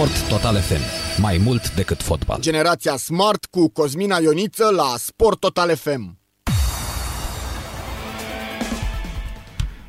[0.00, 0.80] Sport Total FM.
[1.20, 2.40] Mai mult decât fotbal.
[2.40, 6.18] Generația Smart cu Cosmina Ioniță la Sport Total FM.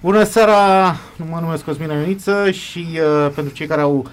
[0.02, 0.96] Bună seara,
[1.30, 4.06] mă numesc Cosmina Ioniță și uh, pentru cei care au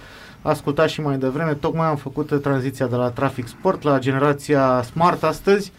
[0.43, 5.23] ascultat și mai devreme, tocmai am făcut tranziția de la Traffic Sport la generația Smart
[5.23, 5.73] astăzi.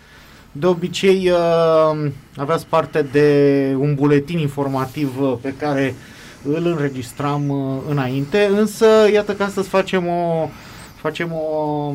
[0.52, 5.96] De obicei uh, aveați parte de un buletin informativ uh, pe care
[6.44, 10.50] îl înregistram uh, înainte, însă iată că astăzi facem o,
[10.96, 11.94] facem o,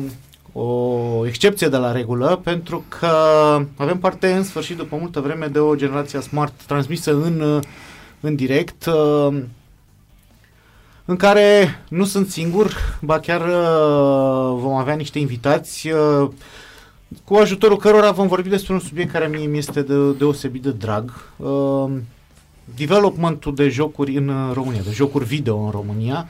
[0.61, 3.07] o excepție de la regulă, pentru că
[3.75, 7.63] avem parte în sfârșit după multă vreme de o generație smart transmisă în, uh,
[8.19, 9.37] în direct, uh,
[11.05, 13.41] în care nu sunt singur, ba chiar
[14.53, 15.89] vom avea niște invitați
[17.23, 20.71] cu ajutorul cărora vom vorbi despre un subiect care mie mi este de, deosebit de
[20.71, 21.11] drag
[22.75, 26.27] developmentul de jocuri în uh, România, de jocuri video în România,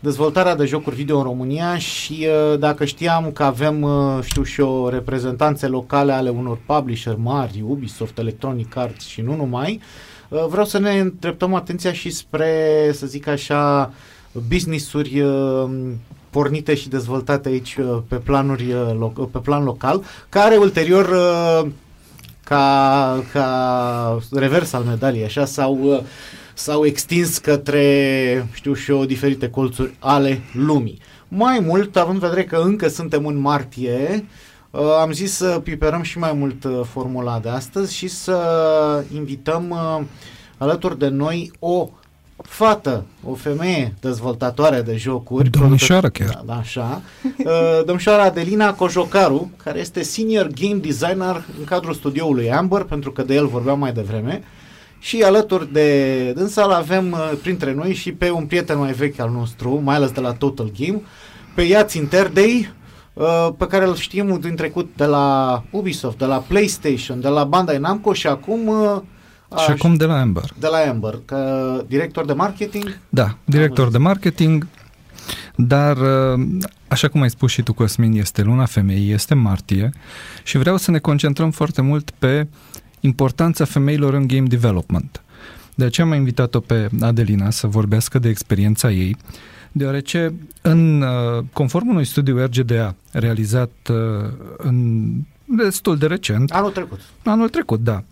[0.00, 4.60] dezvoltarea de jocuri video în România și uh, dacă știam că avem, uh, știu și
[4.60, 9.80] eu, reprezentanțe locale ale unor publisher mari, Ubisoft, Electronic Arts și nu numai,
[10.48, 13.92] vreau să ne îndreptăm atenția și spre, să zic așa,
[14.48, 15.24] business-uri
[16.30, 18.74] pornite și dezvoltate aici pe, planuri,
[19.32, 21.08] pe plan local, care ulterior
[22.48, 26.00] ca, ca revers al medaliei, așa, sau uh,
[26.54, 30.98] s-au extins către, știu și eu, diferite colțuri ale lumii.
[31.28, 34.24] Mai mult, având în vedere că încă suntem în martie,
[34.70, 39.74] uh, am zis să piperăm și mai mult uh, formula de astăzi și să invităm
[40.58, 41.88] alături de noi o
[42.42, 45.50] fată, o femeie dezvoltatoare de jocuri.
[45.50, 46.28] Domnișoară chiar.
[46.28, 47.02] Da, da, așa.
[47.38, 53.22] Uh, domnișoara Adelina Cojocaru, care este senior game designer în cadrul studioului Amber, pentru că
[53.22, 54.42] de el vorbeam mai devreme.
[54.98, 59.30] Și alături de dânsa avem uh, printre noi și pe un prieten mai vechi al
[59.30, 61.00] nostru, mai ales de la Total Game,
[61.54, 62.72] pe Iați Interdei,
[63.12, 67.44] uh, pe care îl știm din trecut de la Ubisoft, de la PlayStation, de la
[67.44, 68.70] Bandai Namco și acum
[69.56, 70.44] și acum de la Amber.
[70.58, 72.98] De la Amber, că director de marketing?
[73.08, 74.66] Da, director de marketing,
[75.56, 76.46] dar uh,
[76.88, 79.90] așa cum ai spus și tu, Cosmin, este luna femeii, este martie
[80.42, 82.46] și vreau să ne concentrăm foarte mult pe
[83.00, 85.22] importanța femeilor în game development.
[85.74, 89.16] De aceea am invitat-o pe Adelina să vorbească de experiența ei,
[89.72, 93.96] deoarece în, uh, conform unui studiu RGDA realizat uh,
[94.56, 95.08] în
[95.44, 96.50] destul de recent.
[96.50, 97.00] Anul trecut.
[97.24, 98.02] Anul trecut, da.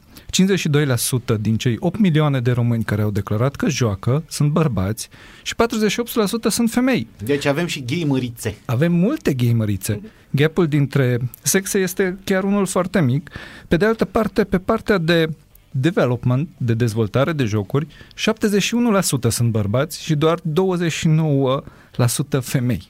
[0.42, 5.08] 52% din cei 8 milioane de români care au declarat că joacă sunt bărbați
[5.42, 5.56] și 48%
[6.48, 7.06] sunt femei.
[7.24, 8.56] Deci avem și gamerițe.
[8.64, 10.00] Avem multe gamerițe.
[10.30, 13.30] Gapul dintre sexe este chiar unul foarte mic.
[13.69, 15.28] Pe de altă parte, pe partea de
[15.70, 17.92] development, de dezvoltare de jocuri, 71%
[19.28, 20.42] sunt bărbați și doar 29%
[22.41, 22.88] femei.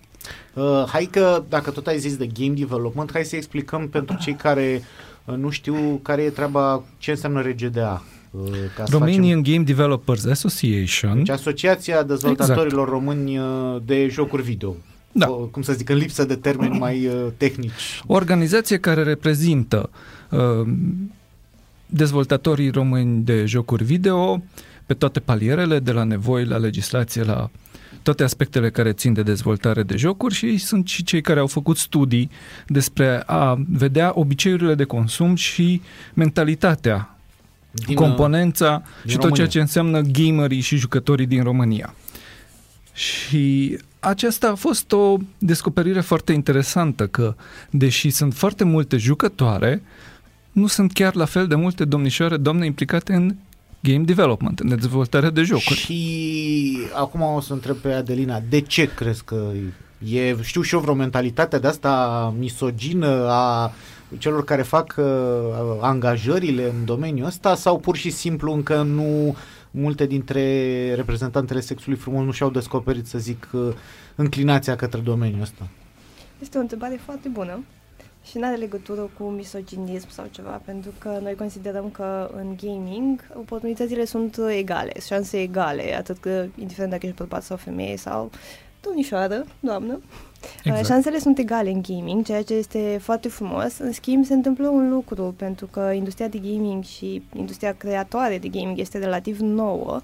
[0.55, 4.35] Uh, hai că, dacă tot ai zis de game development, hai să explicăm pentru cei
[4.35, 4.83] care
[5.35, 8.03] nu știu care e treaba, ce înseamnă RGDA.
[8.31, 9.43] Uh, ca Romanian facem...
[9.43, 11.17] Game Developers Association.
[11.17, 12.89] Deci Asociația Dezvoltatorilor exact.
[12.89, 14.77] Români uh, de jocuri video.
[15.13, 15.27] Da.
[15.27, 18.03] cum să zic, în lipsă de termeni mai uh, tehnici.
[18.07, 19.91] O organizație care reprezintă
[20.31, 20.69] uh,
[21.87, 24.43] dezvoltatorii români de jocuri video
[24.87, 27.51] pe toate palierele, de la nevoi la legislație la
[28.07, 31.77] toate aspectele care țin de dezvoltare de jocuri și sunt și cei care au făcut
[31.77, 32.31] studii
[32.67, 35.83] despre a vedea obiceiurile de consum și
[36.15, 37.17] mentalitatea,
[37.71, 39.37] din, componența din și tot România.
[39.37, 41.95] ceea ce înseamnă gamerii și jucătorii din România.
[42.93, 47.35] Și aceasta a fost o descoperire foarte interesantă că,
[47.71, 49.83] deși sunt foarte multe jucătoare,
[50.53, 53.35] nu sunt chiar la fel de multe domnișoare, doamne, implicate în
[53.81, 55.79] game development, în dezvoltarea de jocuri.
[55.79, 59.51] Și acum o să întreb pe Adelina, de ce crezi că
[60.13, 63.73] e, știu și eu, vreo mentalitate de asta misogină a
[64.19, 65.05] celor care fac uh,
[65.81, 69.37] angajările în domeniul ăsta sau pur și simplu încă nu
[69.71, 73.75] multe dintre reprezentantele sexului frumos nu și-au descoperit, să zic, uh,
[74.15, 75.69] înclinația către domeniul ăsta?
[76.39, 77.65] Este o întrebare foarte bună
[78.27, 83.21] și nu are legătură cu misoginism sau ceva, pentru că noi considerăm că în gaming
[83.35, 88.31] oportunitățile sunt egale, șanse egale, atât că, indiferent dacă ești bărbat sau femeie sau
[88.81, 90.01] domnișoară, doamnă,
[90.65, 90.87] Exact.
[90.87, 93.79] Șansele sunt egale în gaming, ceea ce este foarte frumos.
[93.79, 98.49] În schimb, se întâmplă un lucru, pentru că industria de gaming și industria creatoare de
[98.49, 100.01] gaming este relativ nouă.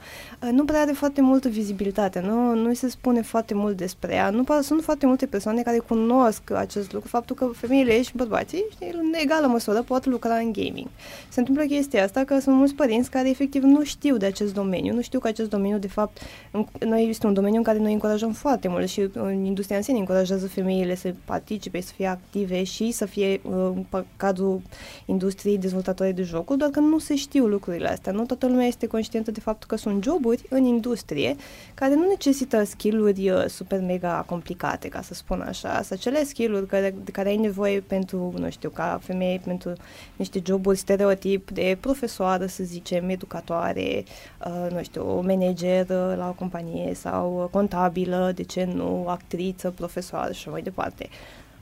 [0.53, 4.31] Nu prea are foarte multă vizibilitate, nu, nu se spune foarte mult despre ea.
[4.31, 9.13] Nu sunt foarte multe persoane care cunosc acest lucru, faptul că femeile și bărbații, în
[9.23, 10.87] egală măsură, pot lucra în gaming.
[11.29, 14.95] Se întâmplă chestia asta că sunt mulți părinți care efectiv nu știu de acest domeniu,
[14.95, 16.19] nu știu că acest domeniu, de fapt,
[16.79, 19.99] noi este un domeniu în care noi încurajăm foarte mult și în industria în sine
[19.99, 23.87] încurajăm încurajează femeile să participe, să fie active și să fie uh, în
[24.17, 24.61] cadrul
[25.07, 28.13] industriei dezvoltatoare de jocuri, doar că nu se știu lucrurile astea.
[28.13, 31.37] Nu toată lumea este conștientă de faptul că sunt joburi în industrie
[31.75, 36.67] care nu necesită skill-uri uh, super mega complicate, ca să spun așa, să acele skill-uri
[36.67, 39.73] care, de care ai nevoie pentru, nu știu, ca femeie, pentru
[40.17, 44.05] niște joburi stereotip de profesoară, să zicem, educatoare,
[44.47, 49.73] uh, nu știu, manager la o companie sau contabilă, de ce nu, actriță,
[50.13, 51.09] profesoară și așa mai departe.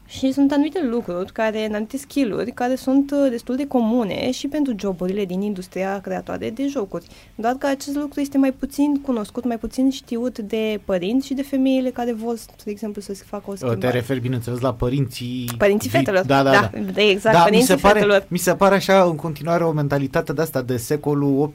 [0.07, 4.75] Și sunt anumite lucruri, care, anumite skill-uri, care sunt uh, destul de comune și pentru
[4.79, 7.07] joburile din industria creatoare de jocuri.
[7.35, 11.43] Doar că acest lucru este mai puțin cunoscut, mai puțin știut de părinți și de
[11.43, 13.81] femeile care vor, de exemplu, să se facă o schimbare.
[13.81, 15.51] Te referi, bineînțeles, la părinții...
[15.59, 16.25] Părinții fetelor.
[16.25, 16.71] Da, da, da.
[16.95, 18.27] da exact, da, părinții mi se pare, fetelor.
[18.29, 21.53] Mi se pare așa, în continuare, o mentalitate de asta de secolul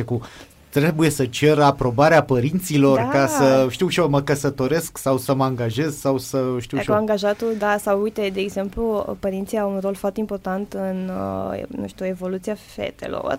[0.00, 0.20] 18-19 cu
[0.80, 3.08] trebuie să cer aprobarea părinților da.
[3.08, 6.90] ca să, știu și eu, mă căsătoresc sau să mă angajez sau să știu și
[6.90, 6.96] eu.
[6.96, 11.10] angajatul, da, sau uite, de exemplu, părinții au un rol foarte important în,
[11.52, 13.38] uh, nu știu, evoluția fetelor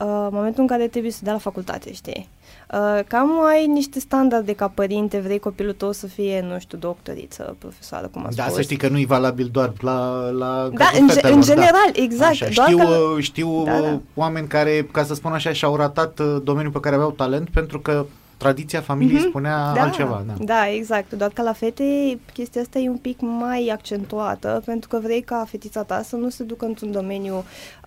[0.00, 2.28] uh, momentul în care trebuie să dea la facultate, știi?
[2.72, 7.56] Uh, cam ai niște standarde ca părinte, vrei copilul tău să fie, nu știu, doctoriță,
[7.58, 8.54] profesoară, cum am da, spus.
[8.54, 12.02] să știi că nu e valabil doar la, la Da, în, fetelor, în general, da.
[12.02, 12.30] exact.
[12.30, 13.20] Așa, doar știu că...
[13.20, 14.00] știu da, da.
[14.14, 17.80] oameni care, ca să spun așa, și-au ratat uh, domeniul pe care aveau talent pentru
[17.80, 18.06] că
[18.40, 19.28] tradiția familiei mm-hmm.
[19.28, 20.24] spunea da, altceva.
[20.26, 20.32] Da.
[20.44, 21.12] da, exact.
[21.12, 25.44] Doar că la fete chestia asta e un pic mai accentuată pentru că vrei ca
[25.48, 27.34] fetița ta să nu se ducă într-un domeniu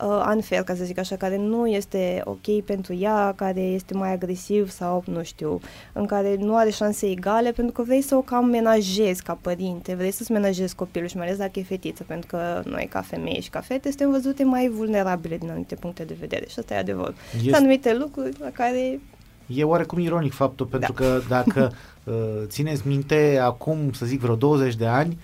[0.01, 4.11] uh, unfair, ca să zic așa, care nu este ok pentru ea, care este mai
[4.11, 5.59] agresiv sau, nu știu,
[5.93, 9.95] în care nu are șanse egale, pentru că vrei să o cam menajezi ca părinte,
[9.95, 13.41] vrei să-ți menajezi copilul și mai ales dacă e fetiță, pentru că noi ca femei
[13.41, 16.77] și ca fete suntem văzute mai vulnerabile din anumite puncte de vedere și asta e
[16.77, 17.13] adevăr.
[17.31, 17.43] Este...
[17.43, 18.99] Sunt anumite lucruri la care
[19.47, 21.05] E oarecum ironic faptul, pentru da.
[21.05, 21.71] că dacă
[22.03, 22.13] uh,
[22.45, 25.17] țineți minte, acum, să zic, vreo 20 de ani,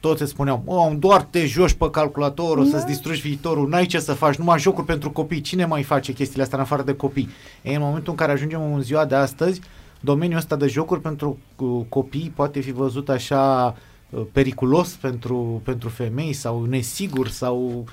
[0.00, 2.68] toți se spuneau, oh, doar te joci pe calculator, o da.
[2.68, 6.42] să-ți distrugi viitorul, n-ai ce să faci, numai jocuri pentru copii, cine mai face chestiile
[6.42, 7.28] astea în afară de copii?
[7.62, 9.60] E în momentul în care ajungem în ziua de astăzi,
[10.00, 13.74] domeniul ăsta de jocuri pentru uh, copii poate fi văzut așa
[14.10, 17.84] uh, periculos pentru, pentru femei sau nesigur sau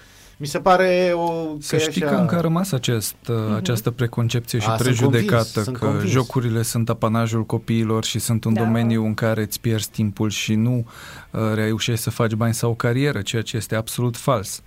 [0.41, 1.55] mi se pare o...
[1.59, 2.15] Să știi așa...
[2.15, 3.55] că încă a rămas acest, uh-huh.
[3.55, 8.43] această preconcepție și a, prejudecată sunt convins, că sunt jocurile sunt apanajul copiilor și sunt
[8.43, 8.61] un da.
[8.61, 10.85] domeniu în care îți pierzi timpul și nu
[11.31, 14.61] uh, reușești să faci bani sau o carieră, ceea ce este absolut fals.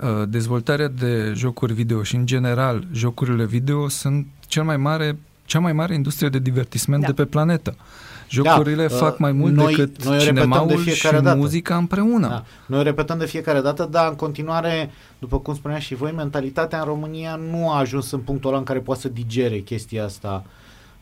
[0.00, 5.58] Uh, dezvoltarea de jocuri video și, în general, jocurile video sunt cel mai mare, cea
[5.58, 7.06] mai mare industrie de divertisment da.
[7.06, 7.74] de pe planetă.
[7.76, 11.36] Uh, Jocurile da, fac mai mult noi, decât noi cinemaul de fiecare și dată.
[11.36, 12.28] muzica împreună.
[12.28, 12.44] Da.
[12.66, 16.84] Noi repetăm de fiecare dată, dar în continuare, după cum spunea și voi, mentalitatea în
[16.84, 20.44] România nu a ajuns în punctul ăla în care poate să digere chestia asta.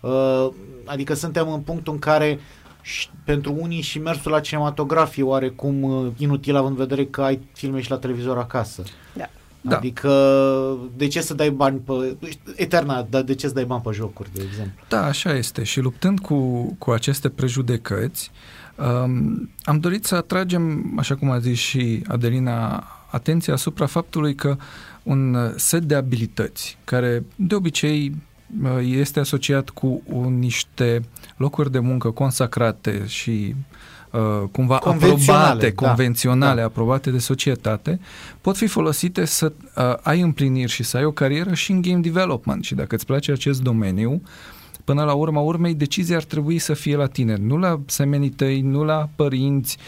[0.01, 0.49] Uh,
[0.85, 2.39] adică suntem în punctul în care
[2.81, 7.41] și pentru unii și mersul la cinematografie oarecum uh, inutil având în vedere că ai
[7.53, 8.83] filme și la televizor acasă.
[9.13, 9.31] Da.
[9.67, 9.77] Da.
[9.77, 10.11] Adică,
[10.97, 12.17] de ce să dai bani pe...
[12.57, 14.85] Eterna, dar de ce să dai bani pe jocuri, de exemplu?
[14.89, 15.63] Da, așa este.
[15.63, 18.31] Și luptând cu, cu aceste prejudecăți,
[18.77, 24.57] um, am dorit să atragem, așa cum a zis și Adelina, atenția asupra faptului că
[25.03, 28.15] un set de abilități, care de obicei
[28.63, 30.03] uh, este asociat cu
[30.39, 31.03] niște
[31.37, 33.55] locuri de muncă consacrate și
[34.15, 35.87] uh, cumva aprobate, da.
[35.87, 36.67] convenționale, da.
[36.67, 38.01] aprobate de societate,
[38.41, 42.01] pot fi folosite să uh, ai împliniri și să ai o carieră și în game
[42.01, 42.65] development.
[42.65, 44.23] Și dacă îți place acest domeniu,
[44.85, 48.61] până la urma urmei, decizia ar trebui să fie la tine, nu la semenii tăi,
[48.61, 49.79] nu la părinți.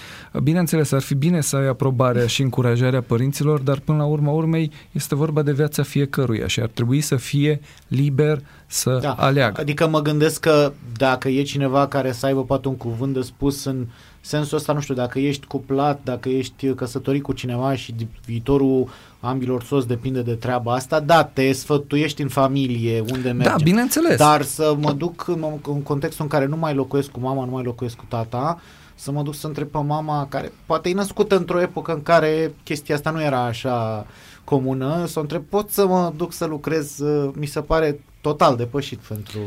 [0.43, 4.71] Bineînțeles, ar fi bine să ai aprobarea și încurajarea părinților, dar până la urma urmei
[4.93, 9.13] este vorba de viața fiecăruia și ar trebui să fie liber să da.
[9.13, 9.61] aleagă.
[9.61, 13.65] Adică mă gândesc că dacă e cineva care să aibă poate un cuvânt de spus
[13.65, 13.87] în
[14.27, 18.89] sensul ăsta, nu știu, dacă ești cuplat, dacă ești căsătorit cu cineva și viitorul
[19.21, 23.51] ambilor soți depinde de treaba asta, da, te sfătuiești în familie, unde mergi.
[23.51, 24.17] Da, bineînțeles.
[24.17, 27.51] Dar să mă duc în, în contextul în care nu mai locuiesc cu mama, nu
[27.51, 28.61] mai locuiesc cu tata,
[28.95, 32.55] să mă duc să întreb pe mama, care poate e născută într-o epocă în care
[32.63, 34.07] chestia asta nu era așa
[34.45, 37.03] comună, să o întreb, pot să mă duc să lucrez,
[37.33, 39.41] mi se pare total depășit pentru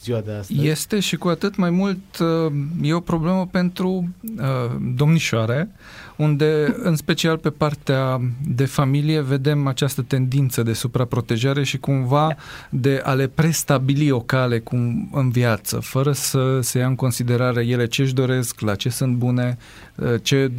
[0.00, 0.66] ziua de astăzi.
[0.66, 4.08] Este și cu atât mai mult uh, e o problemă pentru
[4.38, 5.70] uh, domnișoare,
[6.16, 12.36] unde în special pe partea de familie vedem această tendință de supraprotejare și cumva
[12.70, 17.66] de a le prestabili o cale cum în viață, fără să se ia în considerare
[17.66, 19.58] ele ce își doresc, la ce sunt bune,
[19.94, 20.52] uh, ce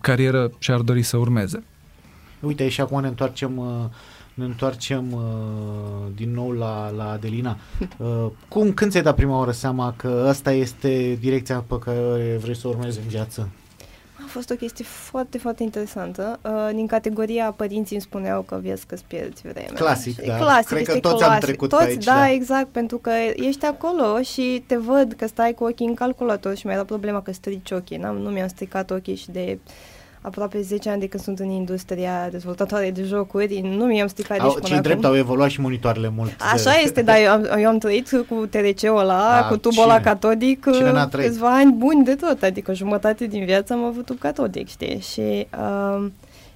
[0.00, 1.62] carieră și-ar dori să urmeze.
[2.40, 3.58] Uite, și acum ne întoarcem
[4.34, 5.20] ne întoarcem uh,
[6.14, 7.56] din nou la, la Adelina.
[7.98, 12.56] Uh, cum, când ți-ai dat prima oară seama că asta este direcția pe care vrei
[12.56, 13.48] să o urmezi în viață?
[14.16, 16.38] A fost o chestie foarte, foarte interesantă.
[16.42, 19.72] Uh, din categoria părinții îmi spuneau că vezi că îți pierzi vremea.
[19.74, 20.36] Clasic, Și da.
[20.36, 21.34] Clasic, Cred că este toți clasic.
[21.34, 22.30] am trecut pe toți, aici, da, da.
[22.30, 26.66] exact, pentru că ești acolo și te văd că stai cu ochii în calculator și
[26.66, 27.96] mi-era problema că strici ochii.
[27.96, 29.58] N-am, nu mi-am stricat ochii și de
[30.26, 34.44] aproape 10 ani de când sunt în industria dezvoltatoare de jocuri, nu mi-am stricat Au,
[34.46, 34.88] nici până cei acum.
[34.90, 36.32] drept au evoluat și monitoarele mult.
[36.52, 39.92] Așa este, dar eu am, eu am trăit cu TRC-ul ăla, Da, cu tubul ăla
[39.96, 40.04] cine?
[40.08, 41.28] catodic, Cine n-a trăit?
[41.28, 45.00] câțiva ani buni de tot, adică jumătate din viață am avut tub catodic, știi?
[45.12, 46.06] Și uh,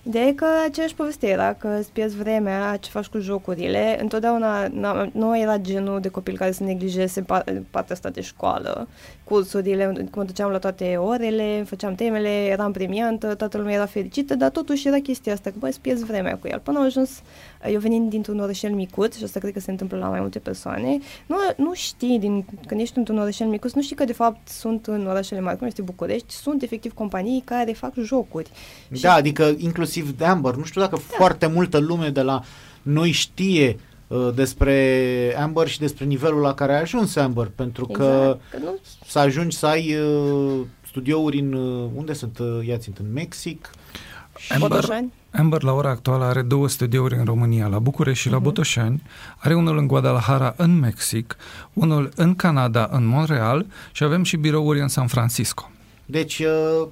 [0.08, 3.98] ideea e că aceeași poveste era că îți pierzi vremea, ce faci cu jocurile.
[4.00, 8.88] Întotdeauna n-am- nu era genul de copil care să neglijeze pa- partea asta de școală,
[9.24, 14.50] cursurile, mă duceam la toate orele, făceam temele, eram premiantă, toată lumea era fericită, dar
[14.50, 16.58] totuși era chestia asta, că băi, îți pierzi vremea cu el.
[16.58, 17.22] Până am ajuns,
[17.66, 20.98] eu venind dintr-un orășel micuț, și asta cred că se întâmplă la mai multe persoane,
[21.26, 24.86] nu, nu știi, din, când ești într-un orășel micuț, nu știi că de fapt sunt
[24.86, 28.50] în orașele mari, cum este București, sunt efectiv companii care fac jocuri.
[28.92, 30.54] Și- Da, adică inclusiv de Amber.
[30.54, 31.16] Nu știu dacă da.
[31.16, 32.42] foarte multă lume de la
[32.82, 38.02] noi știe uh, despre Amber și despre nivelul la care a ajuns Amber, pentru că
[38.02, 41.52] Exact, că nu să ajungi să ai uh, studiouri în...
[41.52, 42.38] Uh, unde sunt?
[42.38, 43.70] Uh, ia țint, în Mexic?
[44.48, 45.12] Amber, Botoșani?
[45.30, 48.44] Amber la ora actuală are două studiouri în România, la București și la Mhm.
[48.44, 49.02] Botoșani,
[49.38, 51.36] are unul în Guadalajara, în Mexic,
[51.72, 55.70] unul în Canada, în Montreal și avem și birouri în San Francisco.
[56.06, 56.86] Deci, uh,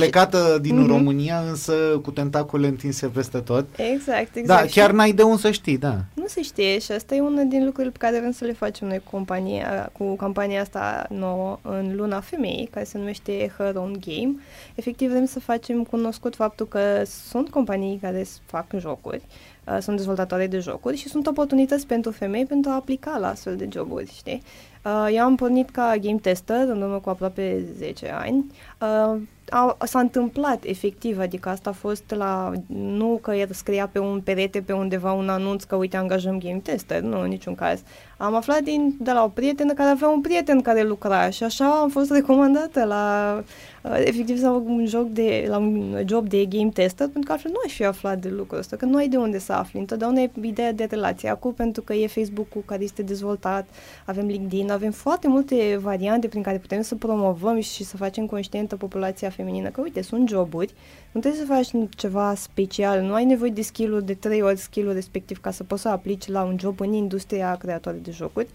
[0.00, 0.86] plecată din Mhm.
[0.86, 1.72] România, însă
[2.02, 3.66] cu tentacule întinse peste tot.
[3.76, 4.60] Exact, exact.
[4.60, 5.96] Da, Și- chiar n-ai de unde să știi, da.
[6.14, 8.88] Nu se știe și asta e una din lucrurile pe care vrem să le facem
[8.88, 13.96] noi cu, compania, cu campania asta nouă în luna femeii, care se numește Her Own
[14.06, 14.34] Game.
[14.74, 16.80] Efectiv vrem să facem cunoscut faptul că
[17.28, 19.22] sunt companii care s- fac jocuri,
[19.66, 23.56] uh, sunt dezvoltatoare de jocuri și sunt oportunități pentru femei pentru a aplica la astfel
[23.56, 24.42] de joburi, știi?
[24.84, 28.46] Uh, eu am pornit ca game tester în urmă cu aproape 10 ani.
[28.80, 33.98] Uh, a, s-a întâmplat efectiv, adică asta a fost la, nu că el scria pe
[33.98, 37.82] un perete pe undeva un anunț că uite angajăm game tester, nu, în niciun caz.
[38.18, 41.80] Am aflat din, de la o prietenă care avea un prieten care lucra și așa
[41.80, 43.34] am fost recomandată la,
[43.82, 47.50] uh, efectiv, la un joc de, la un job de game tester, pentru că altfel
[47.50, 49.80] nu aș fi aflat de lucrul ăsta, că nu ai de unde să afli.
[49.80, 51.28] Întotdeauna e ideea de relație.
[51.28, 53.68] Acum, pentru că e Facebook-ul care este dezvoltat,
[54.06, 58.76] avem LinkedIn, avem foarte multe variante prin care putem să promovăm și să facem conștientă
[58.76, 60.74] populația feminină că, uite, sunt joburi,
[61.12, 64.92] nu trebuie să faci ceva special, nu ai nevoie de skill de trei ori skill
[64.92, 68.46] respectiv ca să poți să aplici la un job în industria creatoare de jocuri.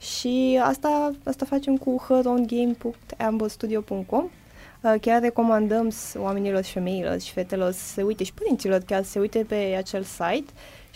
[0.00, 4.24] Și asta, asta facem cu herongame.amblestudio.com
[4.82, 9.02] Uh, Chiar recomandăm s- oamenilor și femeilor și fetelor să se uite și părinților chiar
[9.04, 10.44] să se uite pe acel site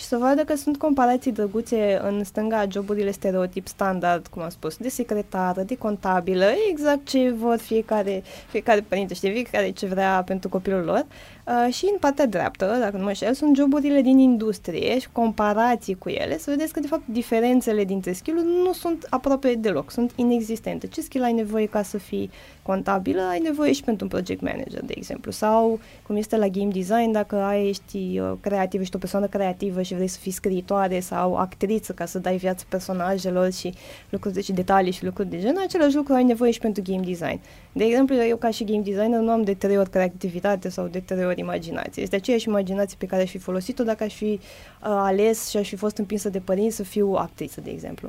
[0.01, 4.77] și să vadă că sunt comparații drăguțe în stânga joburile stereotip standard, cum am spus,
[4.77, 10.49] de secretară, de contabilă, exact ce vor fiecare, fiecare părinte, știe, fiecare ce vrea pentru
[10.49, 11.07] copilul lor.
[11.51, 15.95] Uh, și în partea dreaptă, dacă nu mă înșel, sunt joburile din industrie și comparații
[15.95, 20.13] cu ele, să vedeți că, de fapt, diferențele dintre skill nu sunt aproape deloc, sunt
[20.15, 20.87] inexistente.
[20.87, 22.31] Ce skill ai nevoie ca să fii
[22.63, 25.31] contabilă, ai nevoie și pentru un project manager, de exemplu.
[25.31, 29.83] Sau, cum este la game design, dacă ai, ești uh, creativ, ești o persoană creativă
[29.91, 33.75] și vrei să fii scriitoare sau actriță ca să dai viață personajelor și
[34.11, 37.05] lucruri de, și detalii și lucruri de genul, același lucru ai nevoie și pentru game
[37.05, 37.41] design.
[37.73, 40.99] De exemplu, eu ca și game designer nu am de trei ori creativitate sau de
[40.99, 42.03] trei ori imaginație.
[42.03, 44.39] Este aceeași imaginație pe care aș fi folosit-o dacă aș fi uh,
[44.81, 48.09] ales și aș fi fost împinsă de părinți să fiu actriță, de exemplu.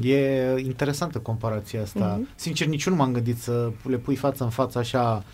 [0.00, 2.16] E interesantă comparația asta.
[2.18, 2.28] Mhm.
[2.34, 5.24] Sincer, nici eu nu m-am gândit să le pui față în față așa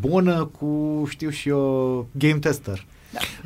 [0.00, 2.86] bună cu, știu și eu, game tester.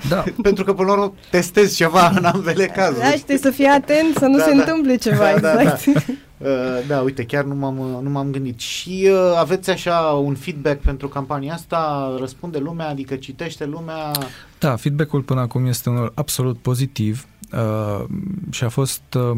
[0.08, 2.98] Da, Pentru că, până la urmă, testezi ceva în ambele cazuri.
[3.00, 4.56] Da, și trebuie să fii atent să nu Da, se da.
[4.56, 6.06] întâmple ceva, Da, da, exact.
[6.38, 6.50] Uh,
[6.86, 8.58] da, uite, chiar nu m-am, nu m-am gândit.
[8.60, 12.14] Și uh, aveți așa un feedback pentru campania asta?
[12.18, 14.10] Răspunde lumea, adică citește lumea?
[14.58, 18.04] Da, feedback-ul până acum este unul absolut pozitiv uh,
[18.50, 19.36] și a fost uh,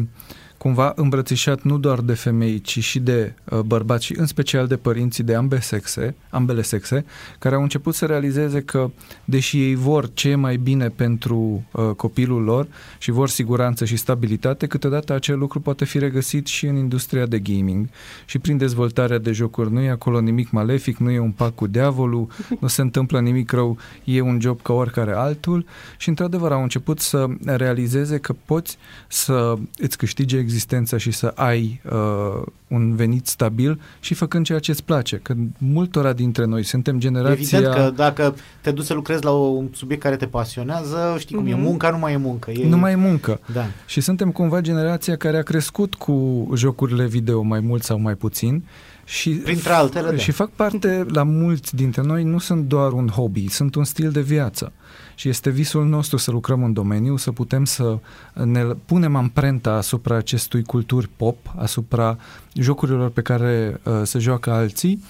[0.67, 4.77] cumva îmbrățișat nu doar de femei, ci și de uh, bărbați și în special de
[4.77, 7.05] părinții de ambele sexe, ambele sexe,
[7.39, 8.89] care au început să realizeze că,
[9.25, 13.95] deși ei vor ce e mai bine pentru uh, copilul lor și vor siguranță și
[13.95, 17.89] stabilitate, câteodată acel lucru poate fi regăsit și în industria de gaming
[18.25, 19.71] și prin dezvoltarea de jocuri.
[19.71, 22.27] Nu e acolo nimic malefic, nu e un pact cu diavolul,
[22.59, 25.65] nu se întâmplă nimic rău, e un job ca oricare altul
[25.97, 30.55] și într-adevăr au început să realizeze că poți să îți câștige existența
[30.97, 35.17] și să ai uh, un venit stabil și făcând ceea ce îți place.
[35.17, 37.57] Că multora dintre noi suntem generația...
[37.57, 41.45] Evident că dacă te duci să lucrezi la un subiect care te pasionează, știi cum
[41.45, 41.49] mm-hmm.
[41.49, 41.61] e, Mhm.
[41.63, 42.51] munca nu mai e muncă.
[42.51, 43.39] E, Nu mai e muncă.
[43.53, 43.65] Da.
[43.85, 48.63] Și suntem cumva generația care a crescut cu jocurile video mai mult sau mai puțin
[49.05, 50.17] și, Printre altele, da.
[50.17, 54.11] și fac parte, la mulți dintre noi, nu sunt doar un hobby, sunt un stil
[54.11, 54.71] de viață.
[55.19, 57.97] Și este visul nostru să lucrăm în domeniu, să putem să
[58.33, 62.17] ne punem amprenta asupra acestui culturi pop, asupra
[62.53, 65.03] jocurilor pe care uh, se joacă alții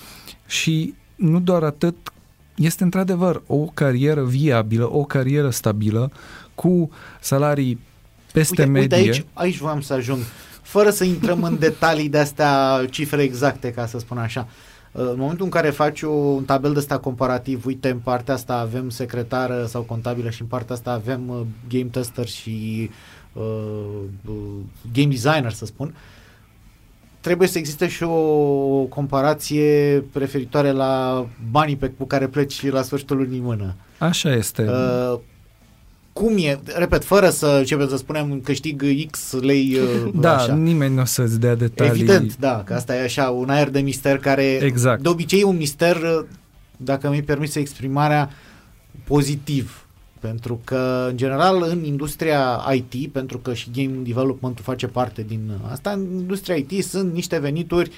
[0.45, 1.95] și nu doar atât,
[2.55, 6.11] este într-adevăr o carieră viabilă, o carieră stabilă,
[6.55, 7.79] cu salarii
[8.33, 8.97] peste Uite, medie.
[8.97, 10.19] uite aici, aici voiam să ajung.
[10.61, 14.47] Fără să intrăm în detalii de astea, cifre exacte, ca să spun așa.
[14.49, 18.57] Uh, În momentul în care faci un tabel de ăsta comparativ, uite, în partea asta
[18.57, 22.89] avem secretară sau contabilă și în partea asta avem uh, game tester și
[23.33, 23.43] uh,
[24.25, 24.35] uh,
[24.93, 25.95] game designer, să spun,
[27.19, 33.17] trebuie să existe și o comparație referitoare la banii pe cu care pleci la sfârșitul
[33.17, 33.75] lunii în mână.
[33.97, 34.69] Așa este.
[34.69, 35.19] Uh,
[36.17, 40.55] cum e, repet, fără să începem să spunem câștig X lei uh, da, așa.
[40.55, 41.91] nimeni nu o să-ți dea detalii.
[41.91, 45.01] Evident, da, că asta e așa un aer de mister care Exact.
[45.01, 46.25] de obicei e un mister, uh,
[46.77, 48.29] dacă mi-i permise exprimarea,
[49.03, 49.81] pozitiv.
[50.19, 55.51] Pentru că, în general, în industria IT, pentru că și game development face parte din
[55.71, 57.91] asta, în industria IT sunt niște venituri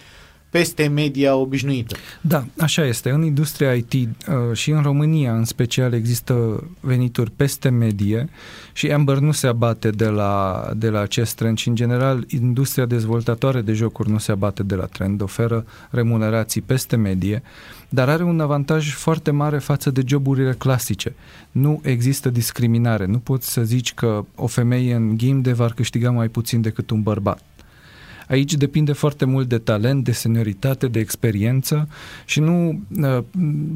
[0.49, 1.95] peste media obișnuită.
[2.21, 3.09] Da, așa este.
[3.09, 4.07] În industria IT uh,
[4.53, 8.29] și în România în special există venituri peste medie
[8.73, 12.85] și Amber nu se abate de la, de la acest trend și în general industria
[12.85, 17.43] dezvoltatoare de jocuri nu se abate de la trend, oferă remunerații peste medie,
[17.89, 21.15] dar are un avantaj foarte mare față de joburile clasice.
[21.51, 26.11] Nu există discriminare, nu poți să zici că o femeie în game dev ar câștiga
[26.11, 27.48] mai puțin decât un bărbat.
[28.29, 31.87] Aici depinde foarte mult de talent, de senioritate, de experiență
[32.25, 33.23] și nu uh,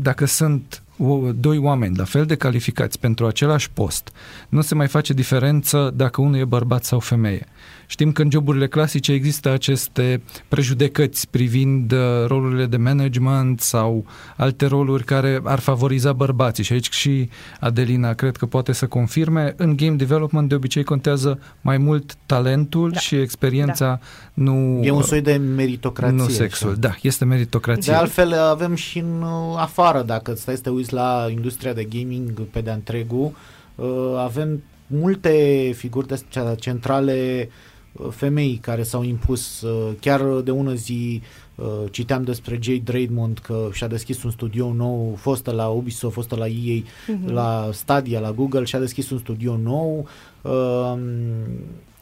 [0.02, 4.12] dacă sunt o- doi oameni la fel de calificați pentru același post,
[4.50, 7.46] nu se mai face diferență dacă unul e bărbat sau femeie.
[7.94, 14.06] Știm că în joburile clasice există aceste prejudecăți privind uh, rolurile de management sau
[14.38, 17.30] alte roluri care ar favoriza bărbații și aici și
[17.60, 19.54] Adelina cred că poate să confirme.
[19.58, 23.00] În game development de obicei contează mai mult talentul Da.
[23.00, 24.00] și experiența,
[24.34, 26.16] nu E un soi de meritocrație.
[26.18, 26.34] nu așa.
[26.34, 26.76] sexul.
[26.80, 27.92] Da, este meritocrație.
[27.92, 31.84] De altfel avem și în uh, afară, dacă stai să te uiți la industria de
[31.84, 33.32] gaming pe de întregul,
[33.76, 33.86] uh,
[34.18, 37.72] avem multe figuri de astea centrale uh,
[38.10, 39.62] femei care s-au impus.
[39.62, 41.22] uh, Chiar de ună zi
[41.56, 46.36] uh, citeam despre Jade Raymond că și-a deschis un studio nou, fostă la Ubisoft, fostă
[46.36, 47.34] la EA, Mhm.
[47.34, 50.08] la Stadia, la Google și-a deschis un studio nou.
[50.42, 50.94] Uh,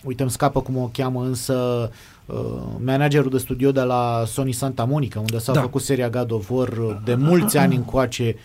[0.03, 1.89] uite, îmi scapă cum o cheamă, însă
[2.25, 2.35] uh,
[2.83, 5.61] managerul de studio de la Sony Santa Monica, unde s-a Da.
[5.61, 8.41] făcut seria God of War uh, de mulți ani încoace, uh,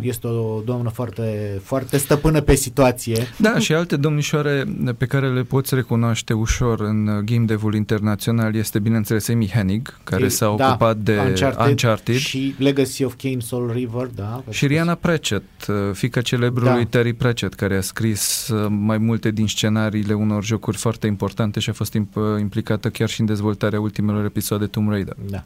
[0.00, 3.26] este o doamnă foarte, foarte stăpână pe situație.
[3.36, 4.64] Da, și alte domnișoare
[4.98, 9.98] pe care le poți recunoaște ușor în uh, game dev-ul internațional este, bineînțeles, Amy Hennig,
[10.04, 14.06] care E- s-a da, ocupat de Uncharted, Uncharted și, și Legacy of Kain Soul River,
[14.14, 14.42] da.
[14.50, 16.88] și Rihanna Pratchett, uh, fica celebrului Da.
[16.90, 21.70] Terry Pratchett, care a scris uh, mai multe din scenariile unor jocuri foarte importante și
[21.70, 25.16] a fost imp- uh, implicată chiar și în dezvoltarea ultimelor episoade Tomb Raider.
[25.30, 25.44] Da.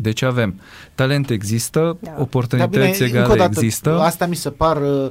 [0.00, 0.60] Deci avem
[0.94, 2.14] talent există, Da.
[2.18, 4.00] oportunități Dar bine, încă o egale dată, există.
[4.00, 5.08] Asta mi se par uh,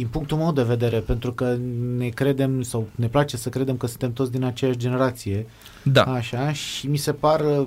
[0.00, 1.56] din punctul meu de vedere, pentru că
[1.96, 5.46] ne credem sau ne place să credem că suntem toți din aceeași generație,
[5.84, 6.02] Da.
[6.02, 7.66] așa, și mi se par, uh,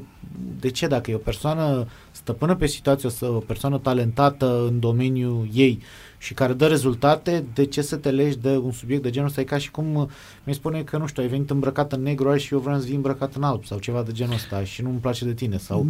[0.59, 4.79] de ce dacă e o persoană stăpână pe situație, o să- o persoană talentată în
[4.79, 5.81] domeniul ei
[6.17, 9.41] și care dă rezultate, de ce să te legi de un subiect de genul ăsta?
[9.41, 10.07] E ca și cum uh,
[10.43, 12.85] mi spune că, nu știu, ai venit îmbrăcat în negru azi și eu vreau să
[12.85, 15.87] vii îmbrăcat în alb sau ceva de genul ăsta și nu-mi place de tine sau...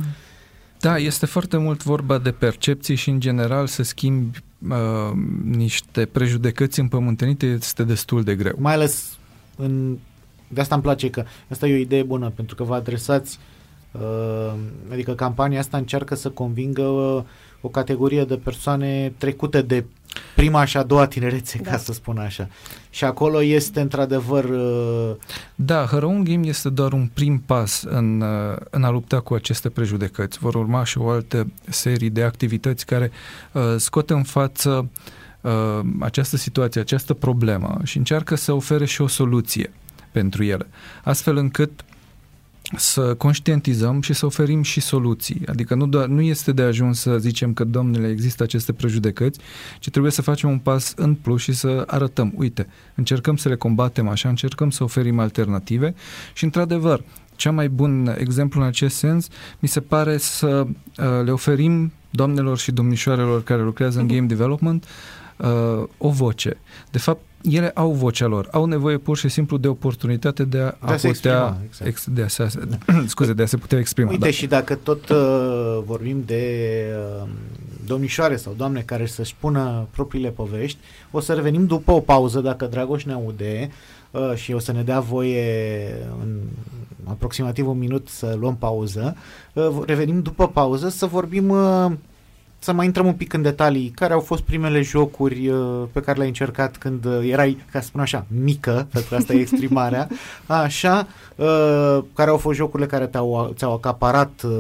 [0.79, 5.11] Da, este foarte mult vorba de percepții și în general să schimbi uh,
[5.43, 8.55] niște prejudecăți împământenite este destul de greu.
[8.57, 9.17] mai ales
[9.55, 9.97] în,
[10.47, 13.39] de asta îmi place că asta e o idee bună pentru că vă adresați
[13.91, 14.53] uh,
[14.91, 17.23] adică campania asta încearcă să convingă uh,
[17.65, 19.85] o categorie de persoane trecute de
[20.35, 21.71] prima și a doua tinerețe, Da.
[21.71, 22.47] ca să spun așa.
[22.89, 25.15] Și acolo este într-adevăr uh,
[25.55, 29.33] Da, Her Own Game este doar un prim pas în, uh, în a lupta cu
[29.33, 30.39] aceste prejudecăți.
[30.39, 33.11] Vor urma și o altă serie de activități care
[33.51, 34.89] uh, scot în față
[35.41, 35.51] uh,
[35.99, 39.71] această situație, această problemă și încearcă să ofere și o soluție
[40.11, 40.67] pentru ele,
[41.03, 41.83] astfel încât
[42.75, 45.41] să conștientizăm și să oferim și soluții.
[45.45, 49.39] Adică nu, doar, nu este de ajuns să zicem că, domnule, există aceste prejudecăți,
[49.79, 53.55] ci trebuie să facem un pas în plus și să arătăm, uite, încercăm să le
[53.55, 55.93] combatem așa, încercăm să oferim alternative
[56.33, 57.03] și, într-adevăr,
[57.35, 59.27] cea mai bun exemplu în acest sens
[59.59, 64.85] mi se pare să uh, le oferim doamnelor și domnișoarelor care lucrează în game development
[65.37, 66.57] uh, o voce.
[66.91, 70.69] De fapt, ele au vocea lor, au nevoie pur și simplu de oportunitate de a,
[70.69, 71.89] De a a se putea exprima, exact.
[71.89, 72.47] ex, de a se,
[73.13, 74.09] scuze, de a se putea exprima.
[74.09, 74.31] Uite, da.
[74.31, 75.17] și dacă tot uh,
[75.85, 76.85] vorbim de
[77.21, 77.27] uh,
[77.85, 80.77] domnișoare sau doamne care să-și spună propriile povești,
[81.11, 83.71] o să revenim după o pauză, dacă Dragoș ne aude,
[84.11, 85.45] uh, și o să ne dea voie
[86.21, 86.39] în
[87.03, 89.15] aproximativ un minut să luăm pauză.
[89.53, 91.91] Uh, revenim după pauză să vorbim, uh,
[92.63, 96.15] să mai intrăm un pic în detalii, care au fost primele jocuri uh, pe care
[96.17, 100.07] le-ai încercat când uh, erai, ca să spun așa, mică, pentru că asta e exprimarea,
[100.47, 104.51] așa, uh, care au fost jocurile care te-au, ți-au acaparat, uh,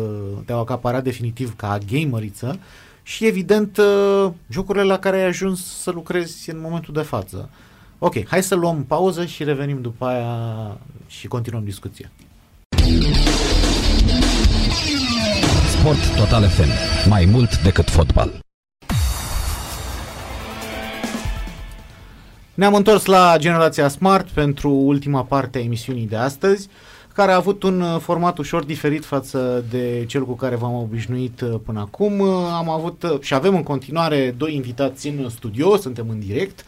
[0.45, 2.59] te-au acaparat definitiv ca gameriță
[3.03, 7.49] și evident uh, jocurile la care ai ajuns să lucrezi în momentul de față.
[7.99, 12.11] Ok, hai să luăm pauză și revenim după aia și continuăm discuția.
[15.69, 16.92] Sport Total FM.
[17.09, 18.39] Mai mult decât fotbal.
[22.53, 26.67] Ne-am întors la Generația Smart pentru ultima parte a emisiunii de astăzi,
[27.13, 31.41] care a avut un uh, format ușor diferit față de cel cu care v-am obișnuit
[31.41, 32.19] uh, până acum.
[32.19, 36.65] Uh, Am avut uh, și avem în continuare doi invitați în studio, suntem în direct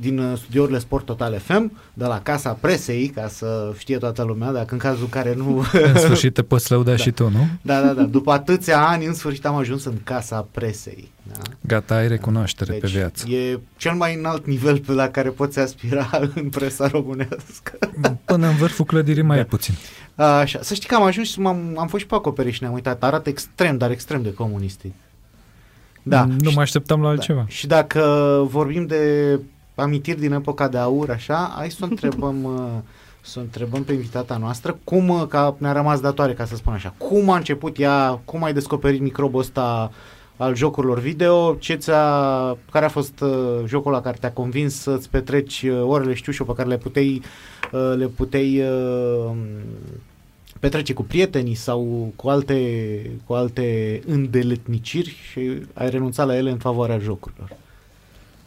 [0.00, 4.52] din uh, studiourile Sport Total FM, de la Casa Presei, ca să știe toată lumea,
[4.52, 5.64] dacă în cazul care nu...
[5.92, 6.96] În sfârșit te poți lăuda da.
[6.96, 7.46] și tu, nu?
[7.62, 8.02] da, da, da.
[8.02, 11.12] După atâția ani, în sfârșit am ajuns în Casa Presei.
[11.22, 11.42] Da?
[11.60, 13.28] Gata, ai recunoaștere Deci pe viață.
[13.28, 17.78] e cel mai înalt nivel pe la care poți aspira în presa românească.
[18.24, 19.42] Până în vârful clădirii mai Da.
[19.42, 19.74] e puțin.
[20.14, 22.74] Așa, să știi că am ajuns, și m-am, am fost și pe acoperiș și ne-am
[22.74, 24.92] uitat, arată extrem, dar extrem de comunistic.
[26.02, 26.24] Da.
[26.24, 27.10] Nu și, mă așteptam la da.
[27.10, 27.44] altceva.
[27.48, 28.00] Și dacă
[28.50, 29.40] vorbim de
[29.74, 32.68] amintiri din epoca de aur, așa, hai să o întrebăm, uh,
[33.20, 36.72] să o întrebăm pe invitata noastră, cum, uh, ca ne-a rămas datoare, ca să spun
[36.72, 39.90] așa, cum a început ea, cum ai descoperit microbul ăsta
[40.36, 45.10] al jocurilor video, ce ți-a, care a fost uh, jocul la care te-a convins să-ți
[45.10, 47.22] petreci uh, orele știu și eu pe care le puteai,
[47.72, 49.30] uh, le puteai uh,
[50.60, 55.40] petrece cu prietenii sau cu alte, cu alte îndeletniciri și
[55.72, 57.56] ai renunțat la ele în favoarea jocurilor.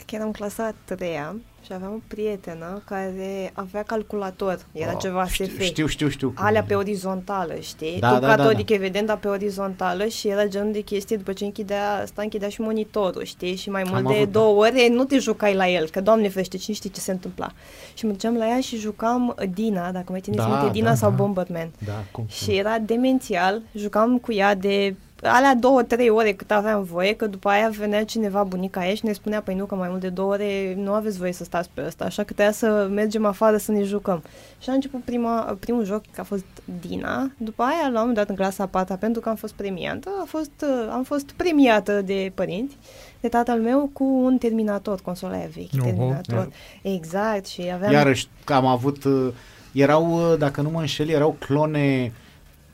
[0.08, 4.60] Cred că eram clasa a treia și aveam o prietenă care avea calculator.
[4.72, 5.62] Era Oh, ceva știu, SF.
[5.62, 6.34] Știu, știu, știu.
[6.36, 8.00] Alea pe orizontală, știi?
[8.00, 8.74] Da, Cu da, da, catodic da.
[8.74, 12.62] evident, dar pe orizontală și era genul de chestie, după ce închidea, asta închidea și
[12.62, 13.56] monitorul, știi?
[13.56, 14.40] Și mai mult de avut, da.
[14.40, 17.52] două ore nu te jucai la el, că doamne ferește, cine știe ce se întâmpla.
[17.94, 20.96] Și mă duceam la ea și jucam Dina, dacă mai țineți Da, minte, Dina da,
[20.96, 21.16] sau da.
[21.16, 21.72] Bomberman.
[21.86, 22.26] Da, cum?
[22.28, 27.28] Și era demențial, jucam cu ea de alea două, trei ore cât aveam voie, că
[27.28, 30.10] după aia venea cineva bunica ei și ne spunea, păi nu, că mai mult de
[30.10, 33.58] două ore nu aveți voie să stați pe ăsta, așa că trebuia să mergem afară
[33.58, 34.24] să ne jucăm.
[34.60, 36.46] Și a început prima, primul joc, că a fost
[36.82, 40.26] Dina, după aia l-am dat în clasa a patra pentru că am fost premiantă, a
[40.26, 42.78] fost, uh, am fost premiată de părinți,
[43.20, 45.86] de tatăl meu cu un Terminator, consola aia veche, Oho.
[45.86, 46.50] Terminator.
[46.82, 47.92] Exact, și aveam...
[47.92, 49.34] Iarăși, că am avut, uh,
[49.72, 52.12] erau, uh, dacă nu mă înșel, erau clone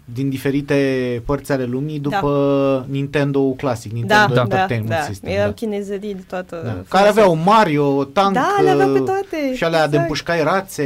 [0.05, 0.75] din diferite
[1.25, 5.31] părți ale lumii după Nintendo clasic, da, Nintendo da, Entertainment da, System.
[5.31, 5.53] erau da.
[5.53, 6.61] chinezării de toată...
[6.63, 6.69] Da.
[6.69, 7.21] felul Care ăsta.
[7.21, 9.55] aveau Mario, tank, Da, le aveau pe uh, toate.
[9.55, 10.01] și alea de exact.
[10.01, 10.85] împușcai rațe,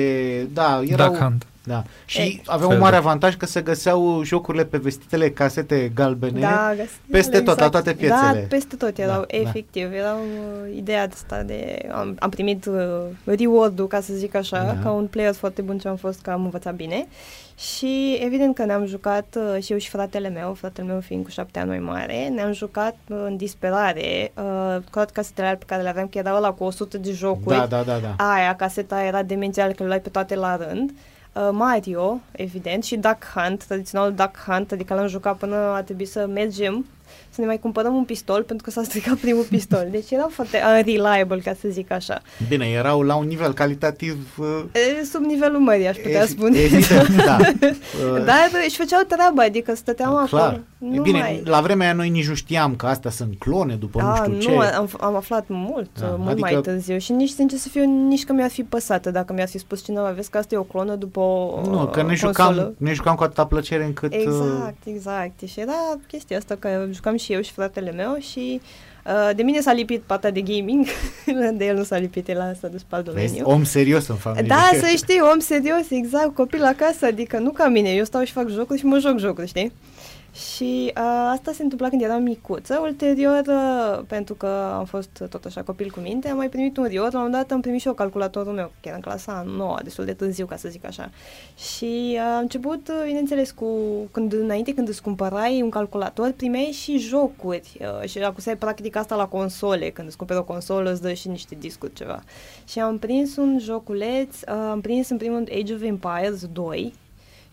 [0.54, 1.08] da, erau...
[1.08, 1.46] Duck Hunt.
[1.68, 1.84] Da.
[2.06, 2.42] Și Ei.
[2.46, 6.40] aveau un Fel mare de- avantaj că se găseau jocurile pe vestitele casete galbene.
[6.40, 8.46] Da, găs- Peste tot, la toate Da, piețele.
[8.50, 9.38] peste tot erau, Da, da.
[9.50, 9.92] efectiv.
[9.94, 11.86] Era uh, ideea asta de...
[11.92, 12.76] Am, am primit uh,
[13.24, 14.78] reward-ul, ca să zic așa, Da.
[14.84, 17.08] ca un player foarte bun ce am fost, că am învățat bine.
[17.58, 21.30] Și evident că ne-am jucat uh, și eu și fratele meu, fratele meu fiind cu
[21.30, 25.66] șapte ani mai mare, ne-am jucat uh, în disperare uh, cu toate casetele alea pe
[25.68, 27.58] care le aveam, că era ăla cu 100 de jocuri.
[27.58, 28.24] Da, da, da, da.
[28.34, 30.90] Aia, caseta era demențială, că le luai pe toate la rând.
[30.90, 30.96] Uh,
[31.52, 36.28] Mario, evident, și Duck Hunt, tradiționalul Duck Hunt, adică l-am jucat până a trebuit să
[36.28, 36.86] mergem
[37.30, 39.88] să ne mai cumpărăm un pistol, pentru că s-a stricat primul pistol.
[39.92, 42.22] Deci era foarte unreliable, ca să zic așa.
[42.48, 44.64] Bine, erau la un nivel calitativ uh,
[45.00, 46.60] E, Sub nivelul mării, aș putea evi- spune.
[46.60, 47.38] Evident, da.
[47.40, 50.44] Uh, Dar își făceau treaba, adică stăteam Clar.
[50.44, 50.62] acolo.
[50.78, 51.42] Nu Bine, mai...
[51.46, 54.34] la vremea aia noi nici nu știam că astea sunt clone după nu Da, știu
[54.34, 54.68] nu, ce.
[54.68, 57.84] am, am aflat mult, Da, da, mult adică- mai târziu și nici, sincer să fiu,
[58.08, 60.64] nici că mi-ar fi păsată dacă mi-ar fi spus cineva, vezi că asta e o
[60.64, 62.54] clonă după o Nu, că ne consolă.
[62.54, 64.14] jucam, ne jucam cu atâta plăcere încât...
[64.14, 65.40] uh, Exact, exact.
[65.46, 65.74] Și era
[66.08, 68.62] chestia asta că jucam și eu și fratele meu și
[69.08, 70.86] Uh, de mine s-a lipit partea de gaming,
[71.58, 73.54] de el nu s-a lipit, el a stat de spart Vezi, domeniu.
[73.56, 74.48] om serios în familie.
[74.48, 78.32] Da, să știi, om serios, exact, copil acasă, adică nu ca mine, eu stau și
[78.32, 79.72] fac jocuri și mă joc jocuri, știi?
[80.38, 82.80] Și uh, asta se întâmpla când eram micuță.
[82.82, 86.84] Ulterior, uh, pentru că am fost tot așa copil cu minte, am mai primit un
[86.84, 87.12] riot.
[87.12, 90.06] La un moment dat am primit și eu calculatorul meu, chiar în clasa 9, destul
[90.06, 91.10] de târziu, ca să zic așa.
[91.58, 93.68] Și uh, am început, uh, bineînțeles, cu
[94.12, 97.78] când, înainte când îți cumpărai un calculator, primeai și jocuri.
[98.02, 99.90] Uh, și acusai practic asta la console.
[99.90, 102.24] Când îți cumperi o consolă, îți dă și niște discuri, ceva.
[102.68, 106.94] Și am prins un joculeț, uh, am prins în primul rând Age of Empires 2,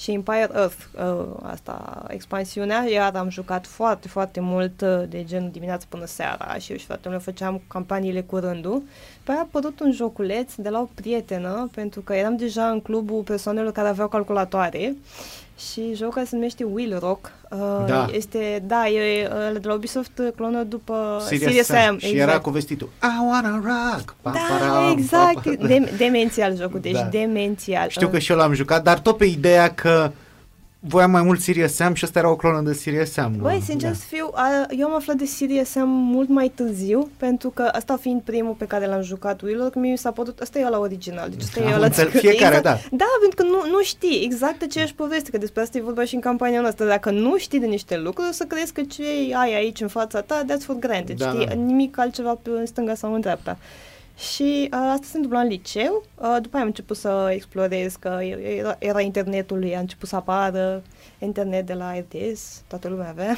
[0.04, 5.50] și Empire Earth, uh, asta, expansiunea, iar am jucat foarte, foarte mult uh, de genul
[5.50, 8.82] dimineața până seara și eu și fratele meu făceam campaniile cu rândul.
[9.22, 13.22] Pe a apărut un joculeț de la o prietenă, pentru că eram deja în clubul
[13.22, 14.96] persoanelor care aveau calculatoare
[15.58, 17.30] și jocul se numește Wheel Rock.
[17.50, 18.06] Uh, Da.
[18.12, 21.98] Este, da, e uh, de la Ubisoft uh, clonă după Serious, Serious Sam.
[21.98, 24.14] Și era cu vestitul I wanna rock.
[24.22, 25.34] Pa, Da, param, exact.
[25.34, 25.66] pa, pa.
[25.66, 27.02] De- demențial jocul, deci Da.
[27.02, 27.88] demențial.
[27.88, 30.10] Știu că Uh, și eu l-am jucat, dar tot pe ideea că
[30.86, 33.32] voiam mai mult Serious Sam și ăsta era o clonă de Serious Sam.
[33.32, 33.42] nu?
[33.42, 33.94] Băi, sincer Da.
[33.96, 37.96] să fiu, a, eu am aflat de Serious Sam mult mai târziu, pentru că asta
[37.96, 40.78] fiind primul pe care l-am jucat Willow, că mie mi s-a părut, ăsta e la
[40.78, 42.78] original, deci ăsta Am e la înțeles, fiecare, da.
[42.90, 46.14] Da, pentru că nu, nu știi exact aceeași poveste, că despre asta e vorba și
[46.14, 46.86] în campania noastră.
[46.86, 49.02] Dacă nu știi de niște lucruri, o să crezi că ce
[49.34, 51.46] ai aici în fața ta, that's for granted, Da, știi?
[51.46, 51.54] da.
[51.54, 53.56] Nimic altceva pe în stânga sau în dreapta.
[54.18, 58.18] Și uh, asta se întâmpla în liceu, uh, după aia am început să explorez, că
[58.58, 60.82] era, era internetul, a început să apară
[61.18, 63.36] internet de la RTS, toată lumea avea.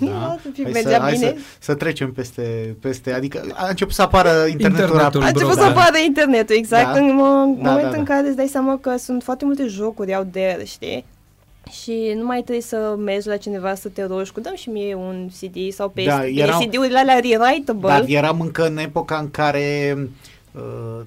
[0.00, 0.36] Da.
[0.42, 1.26] să fiu, Hai, mergea să, hai bine.
[1.26, 5.22] să, să trecem peste, peste, adică a început să apară internetul, Internetul rapid.
[5.22, 5.86] A început să broadband.
[5.86, 6.98] apară internetul, exact, Da.
[7.00, 8.14] în mo- Da, moment da, în da.
[8.14, 11.04] care îți dai seama că sunt foarte multe jocuri out there, știi?
[11.70, 14.94] Și nu mai trebuie să mergi la cineva să te rogi cu dăm și mie
[14.94, 17.88] un CD sau pe Da, da, erau- CD-urile alea rewritable.
[17.88, 20.02] Dar eram încă în epoca în care uh,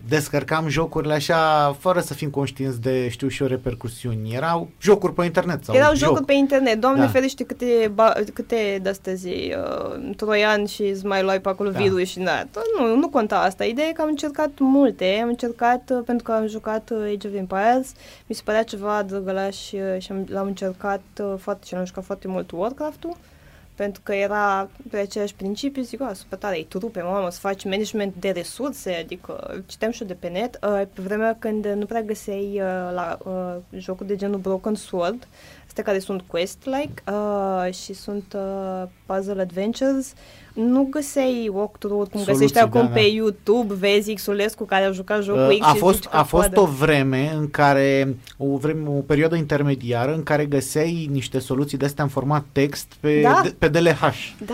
[0.08, 4.34] descărcam jocurile așa, fără să fim conștienți de, știu și eu, repercusiuni.
[4.34, 5.63] Erau jocuri pe internet.
[5.63, 6.08] Sau Erau joc.
[6.08, 7.08] jocuri pe internet, doamne Da.
[7.08, 11.77] ferește câte, ba, câte de-astăzi uh, troian și îți mai luai pe acolo Da.
[11.77, 11.84] da.
[11.84, 13.63] virus și da, tot, nu, nu conta asta.
[13.63, 17.27] Ideea e că am încercat multe, am încercat uh, pentru că am jucat uh, Age
[17.27, 17.93] of Empires,
[18.27, 22.03] mi se părea ceva drăgălaș uh, și am, l-am încercat uh, foarte și am jucat
[22.03, 23.17] foarte mult Warcraft-ul
[23.75, 27.63] pentru că era pe același principiu, zic, a, super tare, ai trupe, mamă, să faci
[27.63, 31.86] management de resurse, adică citeam și eu de pe net, uh, pe vremea când nu
[31.86, 35.27] prea găseai uh, la uh, jocul de genul Broken Sword,
[35.67, 40.13] astea care sunt quest-like uh, și sunt uh, puzzle adventures,
[40.53, 42.93] nu găseai walkthrough cum Soluții, găsești acum da, da.
[42.93, 46.23] pe YouTube, vezi Xulescu care a jucat jocul Uh, X a și fost, zici a
[46.23, 46.59] fost coadă.
[46.61, 51.85] o vreme în care, o, vreme, o perioadă intermediară în care găseai niște soluții de
[51.85, 53.39] astea în format text pe, Da.
[53.43, 53.99] de, pe DLH.
[54.45, 54.53] Da,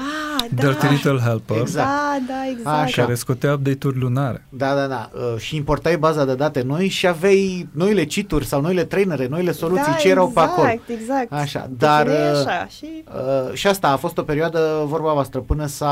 [0.56, 1.88] da, Dirty Little Helper, Exact.
[1.88, 2.84] da, da, exact.
[2.84, 3.02] Așa.
[3.02, 4.46] care scotea update-uri lunare.
[4.50, 5.10] Da, da, da.
[5.14, 9.28] Uh, și importai baza de date noi și aveai noile cheat și sau noile trainere,
[9.28, 10.82] noile soluții da, ce erau exact, pe acolo.
[11.00, 14.84] Exact, Așa, Te dar, chinuiai uh, așa și Uh, și asta a fost o perioadă,
[14.86, 15.89] vorba voastră, până s-a,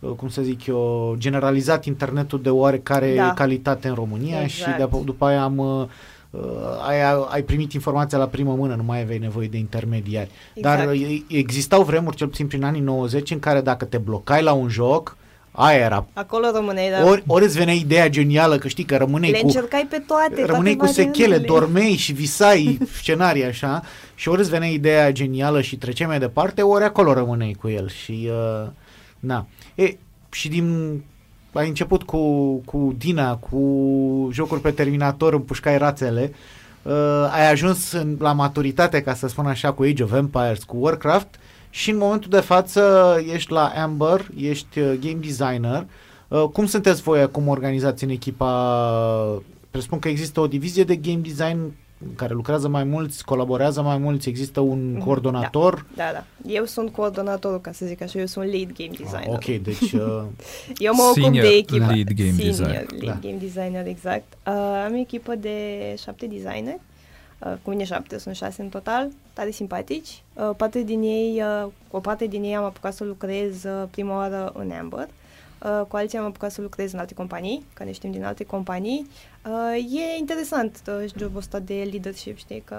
[0.00, 3.32] uh, cum să zic eu, generalizat internetul de oarecare Da.
[3.34, 4.90] calitate în România și Exact.
[4.92, 5.58] de, după aia am...
[5.58, 5.84] Uh,
[6.30, 6.40] uh,
[6.88, 6.96] ai,
[7.28, 10.30] ai primit informația la primă mână, nu mai aveai nevoie de intermediari.
[10.54, 10.76] Exact.
[10.78, 14.52] Dar uh, existau vremuri, cel puțin prin anii 90, în care dacă te blocai la
[14.52, 15.16] un joc,
[15.54, 16.06] aia era.
[16.12, 17.06] acolo rămâneai, da.
[17.08, 20.44] Ori, ori îți venea ideea genială că știi că rămâneai Le cu, încercai pe toate,
[20.46, 21.58] rămâneai cu toate sechele, variantele.
[21.58, 23.82] dormei și visai scenarii așa
[24.14, 27.88] și ori îți venea ideea genială și treceai mai departe, ori acolo rămâneai cu el
[27.88, 28.68] și uh,
[29.22, 29.46] na.
[29.74, 29.96] E,
[30.30, 31.00] și din
[31.52, 36.32] ai început cu, cu Dina, cu jocuri pe terminator, împușcai rațele,
[36.82, 40.76] uh, ai ajuns în, la maturitate, ca să spun așa, cu Age of Empires, cu
[40.80, 41.38] Warcraft
[41.70, 45.86] și în momentul de față ești la Amber, ești uh, game designer.
[46.28, 49.42] Uh, cum sunteți voi acum organizați în echipa?
[49.70, 51.70] Presupun că există o divizie de game design în
[52.16, 55.86] care lucrează mai mulți, colaborează mai mulți, există un Mhm, coordonator.
[55.96, 56.24] Da, da.
[56.46, 59.22] Eu sunt coordonatorul, ca să zic așa, eu sunt lead game designer.
[59.26, 60.22] Ah, ok, deci uh,
[60.86, 61.84] Eu mă ocup Senior de echipă.
[61.86, 63.18] lead game Senior designer, lead da.
[63.28, 64.32] game designer, exact.
[64.46, 64.52] Uh,
[64.86, 65.56] am o echipă de
[66.02, 66.80] șapte designeri.
[67.38, 70.22] Uh, cu mine șapte, sunt șase în total, tare simpatici.
[70.34, 73.82] Uh, parte din ei, uh, cu o parte din ei am apucat să lucrez uh,
[73.90, 74.98] prima oară în Amber.
[75.08, 75.08] Uh,
[75.88, 79.06] cu alții am apucat să lucrez în alte companii, care ne știm din alte companii.
[79.46, 82.76] Uh, e interesant uh, jobul ăsta de leadership, știi, că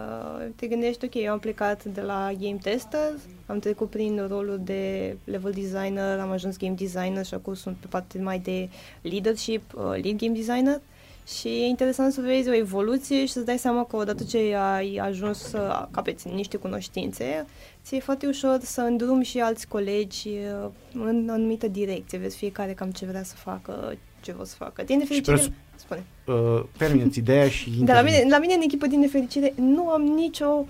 [0.56, 3.12] te gândești, ok, eu am plecat de la game tester,
[3.46, 7.88] am trecut prin rolul de level designer, am ajuns game designer și acum sunt pe
[7.90, 8.70] partea mai de
[9.02, 10.82] leadership, uh, lead game designer
[11.28, 14.96] Și e interesant să vezi o evoluție și să-ți dai seama că odată ce ai
[14.96, 17.46] ajuns să capeți niște cunoștințe,
[17.84, 22.18] ți-e foarte ușor să îndrumi și alți colegi uh, în anumită direcție.
[22.18, 24.84] Vezi fiecare cam ce vrea să facă, ce vor să facă.
[24.84, 25.36] Din nefericire...
[25.36, 26.04] presu- Spune.
[26.26, 27.70] Uh, terminați ideea și...
[27.70, 28.14] De la intervin.
[28.14, 30.66] mine, la mine în echipă, din nefericire, nu am nicio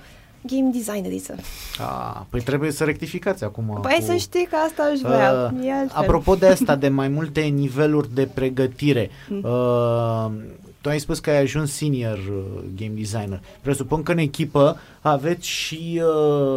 [0.47, 1.35] game designeriță.
[1.79, 3.79] A, păi trebuie să rectificați acum.
[3.81, 5.51] Păi cu- să știi că asta aș vrea.
[5.59, 6.01] Uh, e altfel.
[6.01, 9.41] Apropo de asta, de mai multe niveluri de pregătire, Hmm.
[9.43, 10.31] uh,
[10.81, 13.41] tu ai spus că ai ajuns senior uh, game designer.
[13.61, 16.01] Presupun că în echipă aveți și,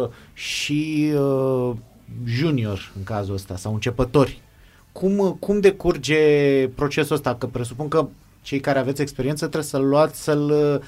[0.01, 1.71] uh, și uh,
[2.25, 4.41] junior în cazul ăsta sau începători.
[4.91, 6.19] Cum, uh, cum decurge
[6.75, 7.35] procesul ăsta?
[7.35, 8.07] Că presupun că
[8.41, 10.85] cei care aveți experiență trebuie să-l luați, să-l uh,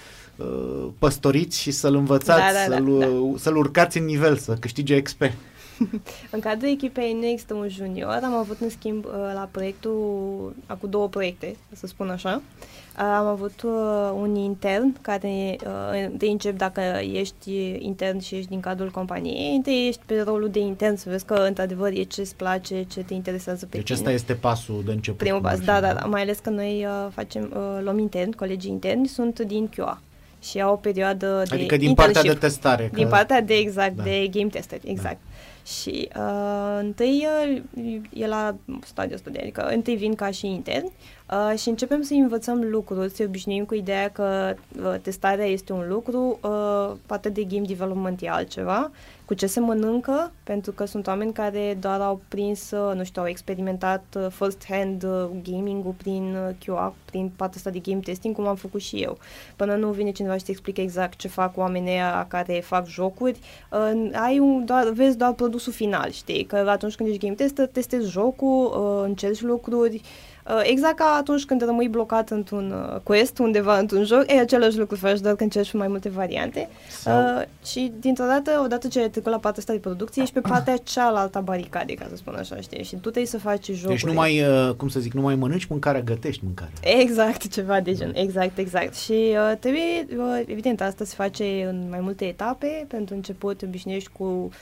[0.99, 5.01] păstoriți și să-l învățați, Da, da, da, să-l, uh, să-l urcați în nivel, să câștige
[5.01, 5.21] XP.
[6.31, 10.89] În cadrul echipei nu există un junior, am avut în schimb uh, la proiectul, acum
[10.89, 12.35] două proiecte, să spun așa.
[12.35, 16.81] Uh, Am avut uh, un intern care uh, te încep dacă
[17.13, 21.25] ești intern și ești din cadrul companiei, întâi ești pe rolul de intern să vezi
[21.25, 23.97] că într-adevăr e ce-ți place, ce te interesează pe Deci tine.
[23.97, 25.19] ăsta este pasul de început.
[25.19, 27.79] Primul cum pas, ar da, fi, da, da, mai ales că noi uh, facem, uh,
[27.83, 30.01] luăm intern, colegii interni sunt din QA
[30.43, 32.39] și au o perioadă de Adică din partea de internship.
[32.41, 32.89] testare.
[32.93, 34.03] Din că- partea de exact, Da.
[34.03, 34.09] da.
[34.09, 35.17] de game tester, exact.
[35.23, 35.35] Da.
[35.65, 37.27] Și uh, întâi
[37.75, 40.91] uh, e la stadiul ăsta de, adică întâi vin ca și intern
[41.31, 45.87] uh, și începem să învățăm lucruri, să obișnuim cu ideea că uh, testarea este un
[45.87, 48.91] lucru, uh, partea de game development e altceva,
[49.29, 53.21] cu ce se mănâncă, pentru că sunt oameni care doar au prins, uh, nu știu,
[53.21, 58.35] au experimentat uh, first-hand uh, gaming-ul prin uh, QA, prin partea asta de game testing,
[58.35, 59.17] cum am făcut și eu.
[59.55, 63.39] Până nu vine cineva și te explică exact ce fac oamenii ăia care fac jocuri,
[63.71, 66.43] uh, ai un, doar, vezi doar produsul final, știi?
[66.43, 70.28] Că atunci când ești game tester, testezi jocul, uh, încerci lucruri, Uh,
[70.63, 74.95] exact ca atunci când rămâi blocat într-un uh, quest undeva într-un joc, e același lucru
[74.95, 76.69] faci, doar că încerci mai multe variante.
[76.89, 80.33] Sau- Uh, și dintr-o dată, odată ce ai trecut la partea asta de producție, ești
[80.33, 82.83] pe partea cealaltă a baricadei, ca să spun așa, știi?
[82.83, 83.89] Și tu trebuie să faci jocul.
[83.89, 86.73] Deci nu mai, uh, cum să zic, nu mai mănânci mâncarea, gătești mâncarea.
[86.81, 88.95] Exact, ceva de gen, exact, exact.
[88.95, 92.85] Și uh, trebuie, uh, evident, asta se face în mai multe etape.
[92.87, 94.53] Pentru început te obișnuiești cu uh,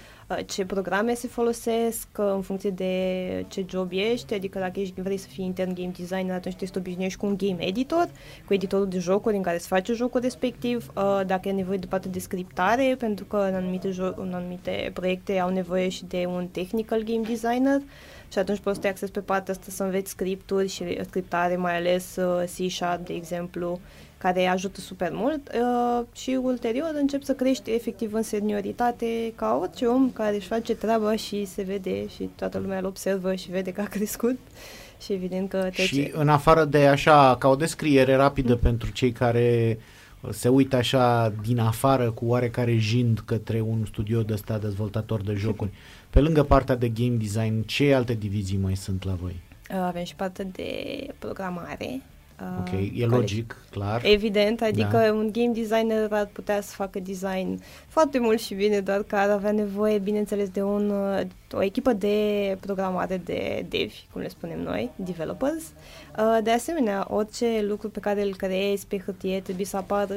[0.45, 5.17] ce programe se folosesc, uh, în funcție de ce job ești, adică dacă ești, vrei
[5.17, 8.09] să fii intern game designer, atunci trebuie să te obișnuiești cu un game editor,
[8.45, 11.85] cu editorul de jocuri în care se face jocul respectiv, uh, dacă e nevoie de
[11.85, 16.25] partea de scriptare, pentru că în anumite, jo- în anumite proiecte au nevoie și de
[16.27, 17.81] un technical game designer,
[18.31, 21.75] și atunci poți să te accesi pe partea asta să înveți scripturi și scriptare, mai
[21.75, 23.79] ales uh, C-Sharp, de exemplu,
[24.17, 29.85] care ajută super mult uh, și ulterior încep să crești efectiv în senioritate ca orice
[29.85, 33.71] om care își face treaba și se vede și toată lumea îl observă și vede
[33.71, 34.37] că a crescut
[35.01, 35.81] și evident că trece.
[35.81, 39.77] Și în afară de așa, ca o descriere rapidă pentru cei care
[40.21, 45.21] uh, se uită așa din afară cu oarecare jind către un studio de ăsta dezvoltator
[45.21, 45.71] de jocuri.
[46.09, 49.35] Pe lângă partea de game design, ce alte divizii mai sunt la voi?
[49.69, 50.69] Uh, avem și partea de
[51.19, 52.01] programare.
[52.41, 54.01] Uh, Ok, e care- logic, clar.
[54.05, 55.13] Evident, adică Da.
[55.13, 59.29] un game designer ar putea să facă design foarte mult și bine, doar că ar
[59.29, 61.21] avea nevoie, bineînțeles, de un, uh,
[61.51, 65.63] o echipă de programare de devi, cum le spunem noi, developers.
[66.17, 70.15] Uh, De asemenea, orice lucru pe care îl creezi pe hârtie trebuie să apară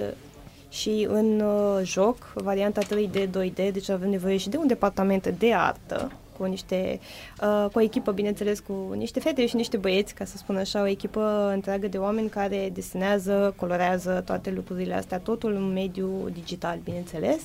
[0.69, 5.55] și în uh, joc, varianta 3D, 2D, deci avem nevoie și de un departament de
[5.55, 7.01] artă, cu niște,
[7.43, 10.83] uh, cu o echipă, bineînțeles, cu niște fete și niște băieți, ca să spun așa,
[10.83, 16.79] o echipă întreagă de oameni care desenează, colorează toate lucrurile astea, totul în mediu digital,
[16.85, 17.41] bineînțeles.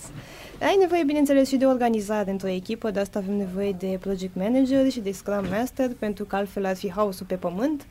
[0.62, 4.90] Ai nevoie, bineînțeles, și de organizare într-o echipă, de asta avem nevoie de project manager
[4.90, 7.86] și de scrum master, pentru că altfel ar fi haosul pe pământ.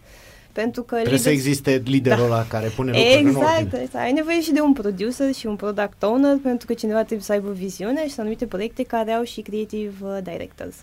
[0.54, 2.24] Pentru că Trebuie să lider- existe liderul Da.
[2.24, 3.82] ăla care pune lucrurile în Exact, ordine.
[3.82, 4.04] exact.
[4.04, 7.32] Ai nevoie și de un producer și un product owner pentru că cineva trebuie să
[7.32, 10.74] aibă viziune și sunt anumite proiecte care au și creative uh, directors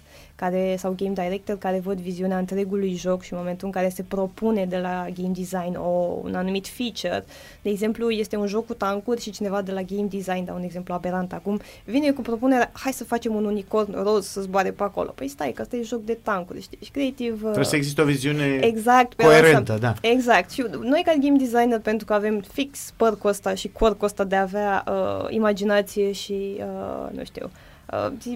[0.41, 4.03] care, sau game director care văd viziunea întregului joc și în momentul în care se
[4.03, 7.25] propune de la game design o, un anumit feature.
[7.61, 10.63] De exemplu, este un joc cu tancuri și cineva de la game design, dau un
[10.63, 14.83] exemplu aberant acum, vine cu propunerea, hai să facem un unicorn roz să zboare pe
[14.83, 15.11] acolo.
[15.15, 16.77] Păi stai, că ăsta e joc de tancuri, știi?
[16.83, 17.33] Și creative...
[17.33, 19.87] uh, Trebuie să existe o viziune Exact, pe coerentă, ansamblu.
[20.01, 20.07] da.
[20.09, 20.51] Exact.
[20.51, 24.35] Și noi ca game designer, pentru că avem fix părcul ăsta și corcul ăsta de
[24.35, 27.70] a avea uh, imaginație și, uh, nu știu, uh,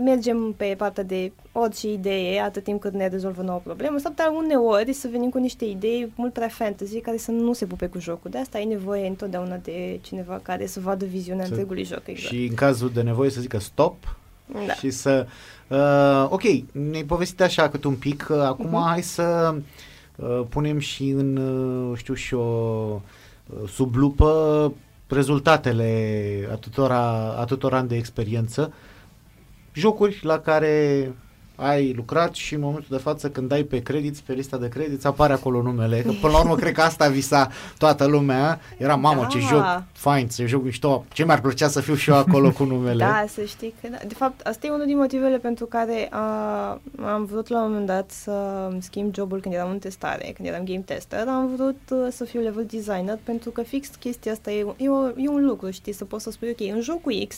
[0.03, 4.31] mergem pe partea de orice idee, atât timp cât ne rezolvă nouă problemă, sau dar
[4.43, 7.99] uneori să venim cu niște idei mult prea fantasy care să nu se pupe cu
[7.99, 8.31] jocul.
[8.31, 12.01] De asta ai nevoie întotdeauna de cineva care să vadă viziunea Să- întregului joc.
[12.05, 12.33] Exact.
[12.33, 14.17] Și în cazul de nevoie să zică stop
[14.67, 14.73] Da.
[14.73, 15.25] și să...
[15.67, 16.41] Uh, ok,
[16.71, 18.83] ne-ai povestit așa cât un pic, uh, acum Mhm.
[18.87, 19.55] hai să
[20.15, 24.73] uh, punem și în, uh, știu și o uh, sub lupă
[25.07, 26.99] rezultatele atâtora,
[27.39, 28.73] atâtor ani de experiență,
[29.75, 31.11] jocuri la care
[31.55, 35.05] ai lucrat și în momentul de față când dai pe credit, pe lista de credit,
[35.05, 36.01] apare acolo numele.
[36.01, 38.59] Că până la urmă cred că asta visa toată lumea.
[38.77, 39.27] Era mamă Da.
[39.27, 41.05] ce joc fain, ce joc mișto.
[41.13, 43.03] Ce mi-ar plăcea să fiu și eu acolo cu numele.
[43.03, 43.97] Da, să știi că da.
[44.07, 46.21] De fapt, asta e unul din motivele pentru care a,
[47.05, 50.47] am vrut la un moment dat să îmi schimb jobul când eram în testare, când
[50.47, 51.27] eram game tester.
[51.27, 55.07] Am vrut uh, să fiu level designer pentru că fix chestia asta e, e, o,
[55.07, 57.35] e un lucru, știi, să poți să spui, ok, în jocul X,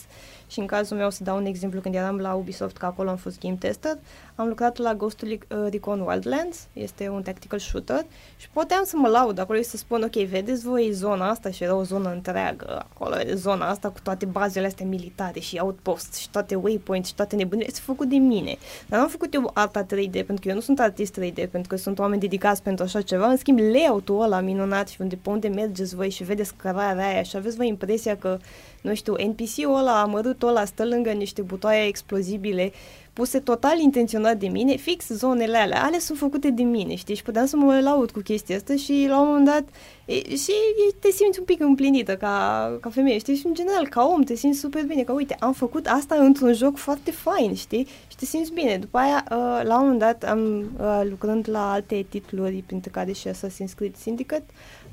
[0.48, 3.16] și în cazul meu să dau un exemplu, când eram la Ubisoft, că acolo am
[3.16, 3.98] fost game tester,
[4.40, 5.38] am lucrat la Ghost uh,
[5.70, 8.06] Recon Wildlands, este un tactical shooter
[8.38, 11.64] și puteam să mă laud acolo și să spun, ok, vedeți voi zona asta și
[11.64, 16.18] era o zonă întreagă acolo, vedeți zona asta cu toate bazele astea militare și outposts
[16.18, 18.58] și toate waypoints și toate nebunile, este făcut de mine.
[18.88, 21.76] Dar n-am făcut eu arta 3D, pentru că eu nu sunt artist 3D, pentru că
[21.76, 23.28] sunt oameni dedicați pentru așa ceva.
[23.28, 27.24] În schimb, layout-ul ăla minunat și unde, pe unde mergeți voi și vedeți cărarea aia
[27.24, 28.38] și aveți voi impresia că,
[28.82, 32.72] nu știu, NPC-ul ăla, amărâtul ăla, stă lângă niște butoaie explozibile
[33.18, 37.24] puse total intenționat de mine, fix zonele alea, alea sunt făcute de mine, știi, și
[37.24, 39.64] puteam să mă laud cu chestia asta și la un moment dat
[40.06, 40.52] e, și
[40.90, 44.22] e, te simți un pic împlinită ca, ca femeie, știi, și în general, ca om,
[44.22, 48.16] te simți super bine, că uite, am făcut asta într-un joc foarte fain, știi, și
[48.18, 48.78] te simți bine.
[48.78, 53.12] După aia, uh, la un moment dat, am uh, lucrând la alte titluri, printre care
[53.12, 54.46] și Assassin's Creed Syndicate,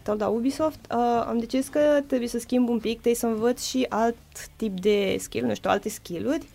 [0.02, 3.62] tot la Ubisoft, uh, am decis că trebuie să schimb un pic, trebuie să învăț
[3.62, 4.16] și alt
[4.56, 6.46] tip de skill, nu știu, alte skill-uri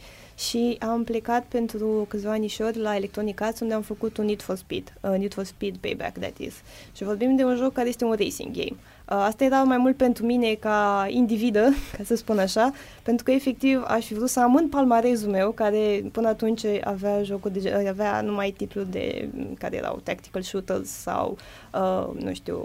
[0.48, 4.56] și am plecat pentru câțiva anișori la Electronic Arts unde am făcut un Need for
[4.56, 6.54] Speed, uh, Need for Speed Payback, that is.
[6.96, 8.72] Și vorbim de un joc care este un racing game.
[8.72, 8.76] Uh,
[9.06, 12.72] asta era mai mult pentru mine ca individă, ca să spun așa,
[13.04, 17.24] pentru că efectiv aș fi vrut să am în palmarezul meu, care până atunci avea
[17.24, 21.38] jocuri de, avea numai titluri de care erau tactical shooters sau,
[21.74, 22.60] uh, nu știu,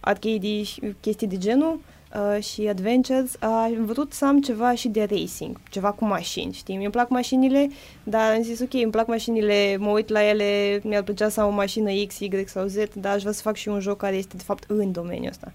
[0.00, 1.80] arcade și chestii de genul,
[2.14, 6.52] uh, și adventures, uh, am vrut să am ceva și de racing, ceva cu mașini,
[6.52, 6.76] știi?
[6.76, 7.70] Mi-mi plac mașinile,
[8.02, 11.48] dar am zis, ok, îmi plac mașinile, mă uit la ele, mi-ar plăcea să am
[11.48, 14.16] o mașină X, Y sau Z, dar aș vrea să fac și un joc care
[14.16, 15.52] este, de fapt, în domeniul ăsta.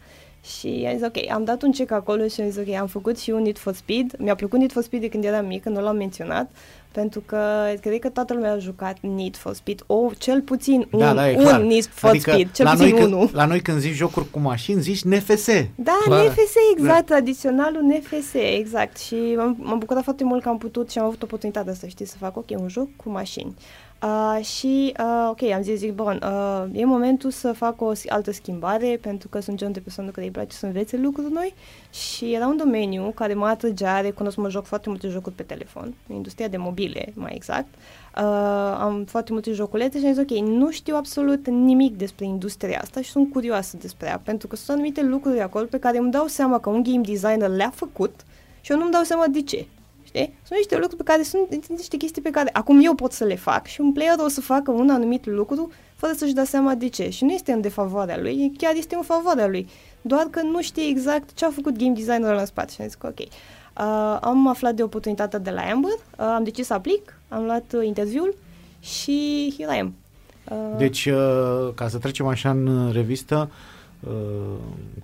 [0.60, 3.20] Și am zis, ok, am dat un check acolo și am zis, ok, am făcut
[3.20, 4.14] și un Need for Speed.
[4.18, 6.51] Mi-a plăcut Need for Speed de când eram mică, nu l-am menționat,
[7.00, 7.39] pentru că
[7.82, 11.30] cred că toată lumea a jucat Need for Speed, o, cel puțin un, da, da,
[11.30, 11.60] e clar.
[11.62, 13.20] un Need for adică Speed, cel la puțin noi, unul.
[13.20, 15.45] Când, la noi când zici jocuri cu mașini, zici NFS.
[15.76, 16.26] Da, Clar.
[16.26, 18.98] NFS, exact, tradiționalul NFS, exact.
[18.98, 22.06] Și m-am, m-am bucurat foarte mult că am putut și am avut oportunitatea să știi,
[22.06, 23.56] să fac, ok, un joc cu mașini.
[23.58, 23.87] Uh,
[24.41, 28.32] și, uh, ok, am zis, zic, bun, uh, e momentul să fac o s- altă
[28.32, 31.54] schimbare, pentru că sunt genul de persoană care îi place să învețe lucruri noi
[31.91, 35.93] și era un domeniu care mă atrăgea, recunosc, mă joc foarte multe jocuri pe telefon,
[36.14, 37.68] industria de mobile, mai exact.
[38.18, 38.24] Uh,
[38.80, 43.02] am foarte multe joculețe și am zis, ok, nu știu absolut nimic despre industria asta
[43.02, 46.28] și sunt curioasă despre ea, pentru că sunt anumite lucruri acolo pe care îmi dau
[46.28, 48.26] seama că un game designer le-a făcut
[48.62, 49.66] și eu nu-mi dau seama de ce.
[50.18, 50.34] Știi?
[50.43, 53.36] Sunt niște lucruri pe care sunt niște chestii pe care acum eu pot să le
[53.36, 56.88] fac și un player o să facă un anumit lucru fără să-și dea seama de
[56.88, 57.09] ce.
[57.09, 59.70] Și nu este în defavoarea lui, chiar este în favoarea lui.
[60.01, 62.95] Doar că nu știe exact ce a făcut game designerul în spate și am zis
[62.95, 63.20] că ok.
[63.20, 67.74] Uh, am aflat de oportunitatea de la Amber, uh, am decis să aplic, am luat
[67.74, 68.36] uh, interviul
[68.80, 69.93] și here I am.
[70.51, 73.77] Uh, Deci, uh, ca să trecem așa în revistă, uh,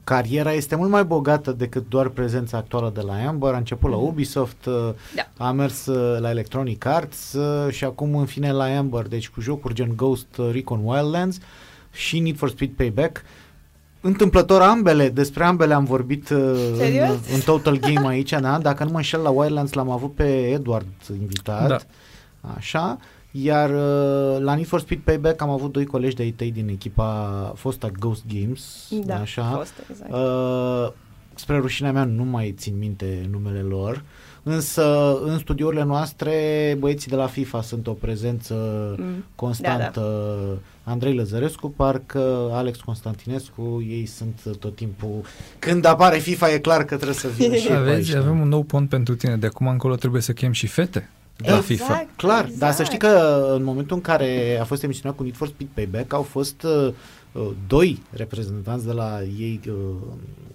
[0.04, 3.54] cariera este mult mai bogată decât doar prezența actuală de la Amber.
[3.54, 4.74] A început la Ubisoft, uh,
[5.16, 5.46] Da.
[5.46, 9.42] a mers uh, la Electronic Arts uh, și acum în fine la Amber, deci cu
[9.42, 11.38] jocuri gen Ghost uh, Recon Wildlands
[11.92, 13.22] și Need for Speed Payback.
[14.02, 16.38] Întâmplător ambele, despre ambele am vorbit uh,
[16.72, 17.18] în, Serios?
[17.34, 18.58] în Total Game aici, da?
[18.60, 20.88] dacă nu mă înșel la Wildlands l-am avut pe Edward
[21.20, 21.68] invitat.
[21.68, 21.78] Da.
[22.56, 22.98] Așa.
[23.36, 27.54] Iar uh, la Need for Speed Payback am avut doi colegi de IT din echipa
[27.56, 28.88] fosta Ghost Games.
[29.06, 29.44] da, așa.
[29.44, 30.12] fost, exact.
[30.12, 30.92] Uh,
[31.36, 34.04] spre rușinea mea nu mai țin minte numele lor,
[34.44, 36.32] însă în studiourile noastre
[36.80, 38.54] băieții de la FIFA sunt o prezență
[38.98, 39.24] Mm.
[39.36, 40.04] constantă.
[40.84, 45.22] Andrei Lăzărescu, parcă Alex Constantinescu, ei sunt tot timpul...
[45.60, 48.20] Când apare FIFA e clar că trebuie să vină și ei pe Aveți, aici, da.
[48.20, 49.38] avem un nou pont pentru tine.
[49.38, 51.64] De acum încolo trebuie să chem și fete la Exact.
[51.66, 52.06] FIFA.
[52.16, 52.60] Clar, Exact.
[52.60, 55.70] dar să știi că în momentul în care a fost emisiunea cu Need for Speed
[55.74, 56.94] Payback au fost uh,
[57.32, 59.74] uh, doi reprezentanți de la ei, uh,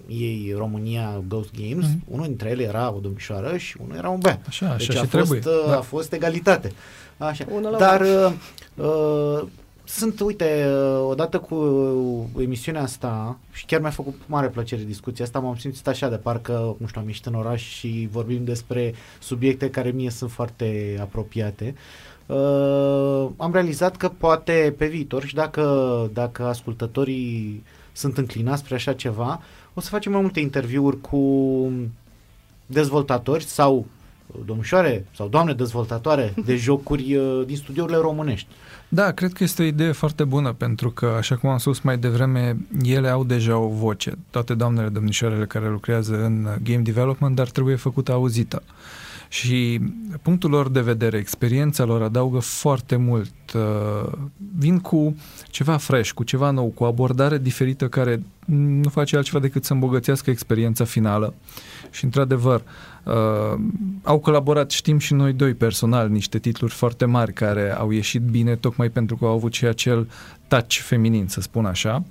[0.07, 1.85] ei România Ghost Games.
[1.85, 2.03] Mhm.
[2.07, 4.45] Unul dintre ele era o domnișoară și unul era un băiat.
[4.47, 5.41] Așa, așa deci și a, trebuie.
[5.41, 5.77] fost, uh, Da.
[5.77, 6.71] a fost egalitate.
[7.17, 7.45] Așa.
[7.51, 8.31] Unul la Dar uh,
[8.75, 9.47] uh,
[9.89, 11.55] sunt, uite, uh, odată cu
[12.39, 16.75] emisiunea asta și chiar mi-a făcut mare plăcere discuția asta, m-am simțit așa de parcă,
[16.77, 21.75] nu știu, am ieșit în oraș și vorbim despre subiecte care mie sunt foarte apropiate.
[22.25, 28.93] Uh, am realizat că poate pe viitor și dacă, dacă ascultătorii sunt înclinați spre așa
[28.93, 29.41] ceva,
[29.73, 31.71] o să facem mai multe interviuri cu
[32.65, 33.85] dezvoltatori sau
[34.45, 38.47] domnișoare sau doamne dezvoltatoare de jocuri uh, din studiourile românești.
[38.89, 41.97] Da, cred că este o idee foarte bună pentru că, așa cum am spus mai
[41.97, 47.49] devreme, ele au deja o voce, toate doamnele domnișoarele care lucrează în game development, dar
[47.49, 48.63] trebuie făcută auzită.
[49.29, 49.79] Și
[50.21, 53.33] punctul lor de vedere, experiența lor adaugă foarte mult.
[53.55, 54.11] Uh,
[54.57, 55.15] vin cu
[55.49, 59.73] ceva fresh, cu ceva nou, cu o abordare diferită care nu face altceva decât să
[59.73, 61.33] îmbogățească experiența finală.
[61.91, 62.63] Și, într-adevăr,
[63.03, 63.59] uh,
[64.03, 68.55] au colaborat, știm și noi doi personal, niște titluri foarte mari care au ieșit bine
[68.55, 70.09] tocmai pentru că au avut și acel
[70.47, 72.03] touch feminin, să spun așa.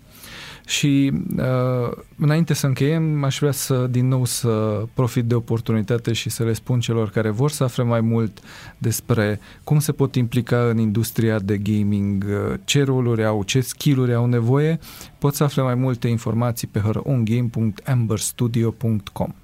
[0.68, 6.31] Și uh, înainte să încheiem, aș vrea să din nou să profit de oportunitate și
[6.31, 8.41] să le spun celor care vor să afle mai mult
[8.79, 14.14] despre cum se pot implica în industria de gaming, uh, ce roluri au, ce skill-uri
[14.14, 14.79] au nevoie,
[15.18, 19.35] pot să afle mai multe informații pe herongame.amberstudio.com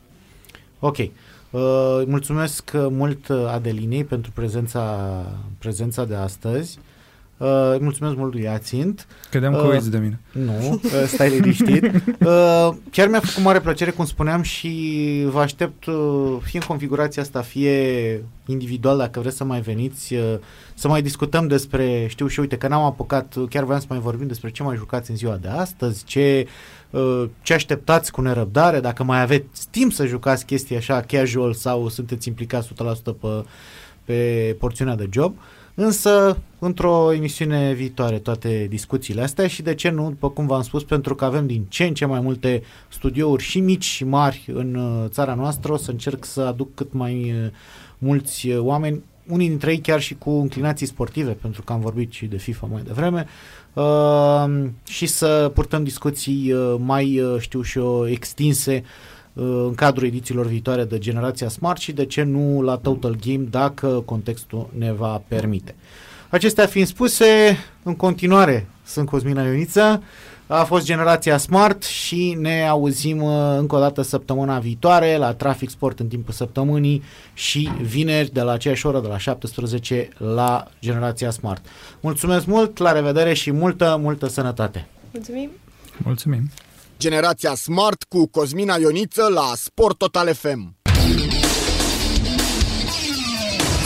[0.85, 0.97] Ok.
[0.99, 1.11] Uh,
[2.07, 5.11] mulțumesc mult Adelinei pentru prezența,
[5.59, 6.79] prezența de astăzi.
[7.37, 9.07] Uh, mulțumesc mult lui Ațint.
[9.31, 10.21] Credeam că uh, uiți de mine.
[10.33, 11.85] Nu, uh, stai liniștit.
[12.21, 17.23] uh, chiar mi-a făcut mare plăcere, cum spuneam, și vă aștept uh, fie în configurația
[17.23, 20.35] asta, fie individual, dacă vreți să mai veniți, uh,
[20.75, 24.27] să mai discutăm despre, știu și uite că n-am apucat, chiar vreau să mai vorbim
[24.27, 26.47] despre ce mai jucați în ziua de astăzi, ce,
[26.91, 31.89] uh, ce așteptați cu nerăbdare, dacă mai aveți timp să jucați chestii așa casual sau
[31.89, 32.73] sunteți implicați 100%
[33.21, 33.45] pe,
[34.05, 35.35] pe porțiunea de job.
[35.37, 35.43] Uh,
[35.75, 40.85] Însă, într-o emisiune viitoare, toate discuțiile astea și de ce nu, după cum v-am spus,
[40.85, 44.75] pentru că avem din ce în ce mai multe studiouri și mici și mari în
[44.75, 47.51] uh, țara noastră, o să încerc să aduc cât mai uh,
[47.99, 52.13] mulți uh, oameni, unii dintre ei chiar și cu înclinații sportive, pentru că am vorbit
[52.13, 53.27] și de FIFA mai devreme,
[53.73, 60.07] uh, și să purtăm discuții uh, mai, uh, știu și eu, extinse uh, în cadrul
[60.07, 64.93] edițiilor viitoare de Generația Smart și de ce nu la Total Game dacă contextul ne
[64.93, 65.75] va permite.
[66.31, 70.03] Acestea fiind spuse, în continuare sunt Cosmina Ioniță,
[70.47, 75.71] a fost Generația Smart și ne auzim uh, încă o dată săptămâna viitoare la Trafic
[75.71, 77.03] Sport în timpul săptămânii
[77.35, 81.65] și vineri de la aceeași oră, de la 17 la Generația Smart.
[82.01, 84.87] Mulțumesc mult, la revedere și multă, multă sănătate!
[85.13, 85.51] Mulțumim!
[85.97, 86.51] Mulțumim!
[87.05, 90.77] Generația Smart cu Cosmina Ioniță la Sport Total FM.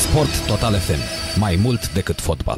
[0.09, 1.01] Sport Total FM.
[1.39, 2.57] Mai mult decât fotbal.